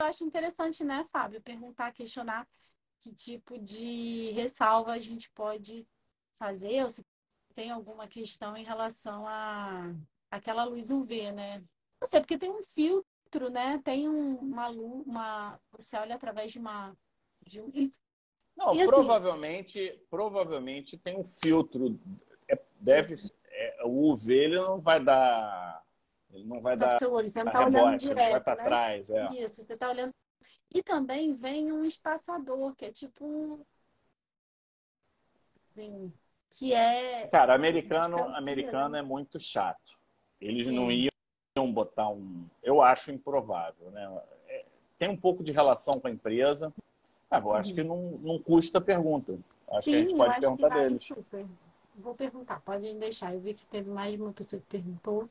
[0.00, 1.42] Eu acho interessante, né, Fábio?
[1.42, 2.48] Perguntar, questionar
[3.00, 5.86] que tipo de ressalva a gente pode
[6.38, 7.04] fazer, ou se
[7.54, 9.92] tem alguma questão em relação a
[10.30, 11.62] aquela luz UV, né?
[12.00, 13.80] Não sei, porque tem um filtro, né?
[13.84, 15.58] Tem um, uma luz, uma.
[15.72, 16.96] Você olha através de uma.
[17.42, 17.70] De um...
[18.56, 21.98] Não, e, assim, provavelmente, provavelmente tem um filtro.
[22.48, 23.14] É, deve,
[23.84, 25.82] o UV ele não vai dar.
[26.32, 26.98] Ele não vai Tá dar.
[26.98, 28.64] seu olho, você não dar tá olhando ele vai direto, para né?
[28.64, 29.10] trás.
[29.10, 29.28] É.
[29.34, 30.14] Isso, você tá olhando.
[30.72, 33.66] E também vem um espaçador, que é tipo.
[35.70, 36.12] Assim,
[36.50, 37.26] que é.
[37.28, 39.98] Cara, americano, Bastante americano é muito chato.
[40.40, 40.72] Eles Sim.
[40.72, 42.46] não iam botar um.
[42.62, 44.22] Eu acho improvável, né?
[44.48, 44.64] É,
[44.96, 46.72] Tem um pouco de relação com a empresa.
[47.30, 49.38] Ah, eu acho que não, não custa a pergunta.
[49.70, 51.04] Acho que a gente Sim, pode perguntar deles.
[51.04, 51.46] super.
[52.00, 53.34] Vou perguntar, pode deixar.
[53.34, 55.28] Eu vi que teve mais de uma pessoa que perguntou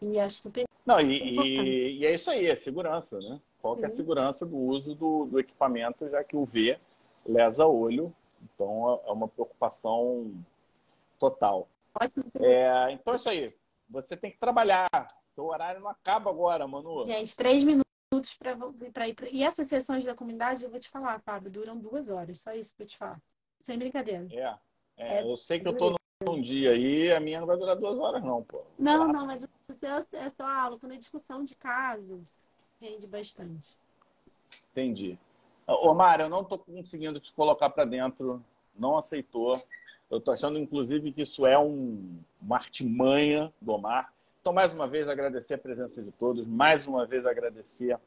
[0.00, 1.68] e acho super Não, e, Importante.
[1.68, 3.40] e, é isso aí, é segurança, né?
[3.60, 6.78] Qual que é a segurança do uso do, do equipamento, já que o V
[7.26, 8.14] lesa olho.
[8.42, 10.32] Então é uma preocupação
[11.18, 11.68] total.
[12.40, 13.54] É, então é isso aí.
[13.88, 14.88] Você tem que trabalhar.
[15.34, 17.04] Seu horário não acaba agora, Manu.
[17.04, 18.34] Gente, três minutos
[18.92, 19.14] para ir.
[19.14, 19.28] Pra...
[19.28, 22.40] E essas sessões da comunidade, eu vou te falar, Fábio, duram duas horas.
[22.40, 23.20] Só isso que eu te falar.
[23.60, 24.26] Sem brincadeira.
[24.30, 24.56] É,
[24.96, 27.74] é, É, eu sei que eu tô num dia aí, a minha não vai durar
[27.74, 28.62] duas horas, não, pô.
[28.78, 30.78] Não, não, mas o seu é só aula.
[30.78, 32.20] Quando é discussão de caso,
[32.78, 33.74] rende bastante.
[34.70, 35.18] Entendi.
[35.66, 38.44] Ô, Mário, eu não tô conseguindo te colocar para dentro,
[38.78, 39.58] não aceitou.
[40.10, 44.12] Eu tô achando, inclusive, que isso é um, uma artimanha do Omar.
[44.42, 47.98] Então, mais uma vez, agradecer a presença de todos, mais uma vez agradecer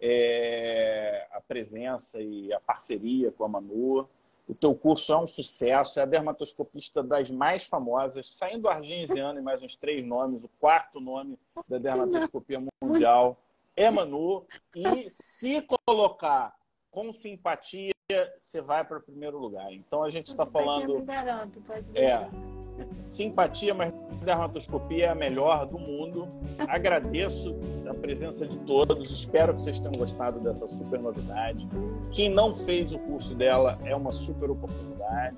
[0.00, 4.08] é, a presença e a parceria com a Manu.
[4.48, 9.38] O teu curso é um sucesso, é a dermatoscopista das mais famosas, saindo do Argenziano
[9.38, 11.38] e mais uns três nomes, o quarto nome
[11.68, 13.36] da dermatoscopia mundial
[13.76, 14.46] é Manu.
[14.74, 16.56] E se colocar
[16.90, 17.92] com simpatia,
[18.40, 19.70] você vai para o primeiro lugar.
[19.70, 22.57] Então a gente está falando me garanto, pode É.
[22.98, 26.28] simpatia, mas dermatoscopia é a melhor do mundo.
[26.58, 27.56] Agradeço
[27.88, 29.10] a presença de todos.
[29.10, 31.68] Espero que vocês tenham gostado dessa super novidade.
[32.12, 35.36] Quem não fez o curso dela é uma super oportunidade.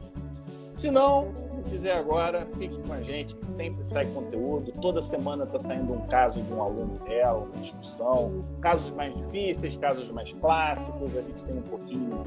[0.73, 1.29] Se não
[1.69, 4.73] quiser agora, fique com a gente, que sempre sai conteúdo.
[4.81, 8.45] Toda semana está saindo um caso de um aluno dela, uma discussão.
[8.61, 11.17] Casos mais difíceis, casos mais clássicos.
[11.17, 12.25] A gente tem um pouquinho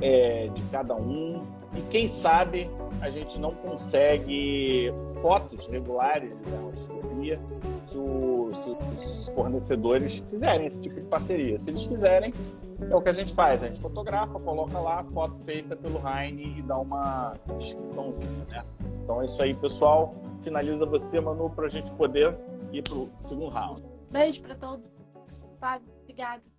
[0.00, 1.44] é, de cada um.
[1.76, 2.70] E quem sabe
[3.00, 7.40] a gente não consegue fotos regulares de dermatoscopia
[7.78, 11.58] se, se os fornecedores quiserem esse tipo de parceria.
[11.58, 12.32] Se eles quiserem,
[12.80, 13.62] é o que a gente faz.
[13.62, 18.64] A gente fotografa, coloca lá a foto feita pelo Heine e dá uma descriçãozinha, né?
[19.02, 20.14] Então é isso aí, pessoal.
[20.40, 22.36] Finaliza você, Manu, para a gente poder
[22.72, 23.82] ir para o segundo round.
[24.10, 24.90] Beijo para todos.
[26.02, 26.53] Obrigada.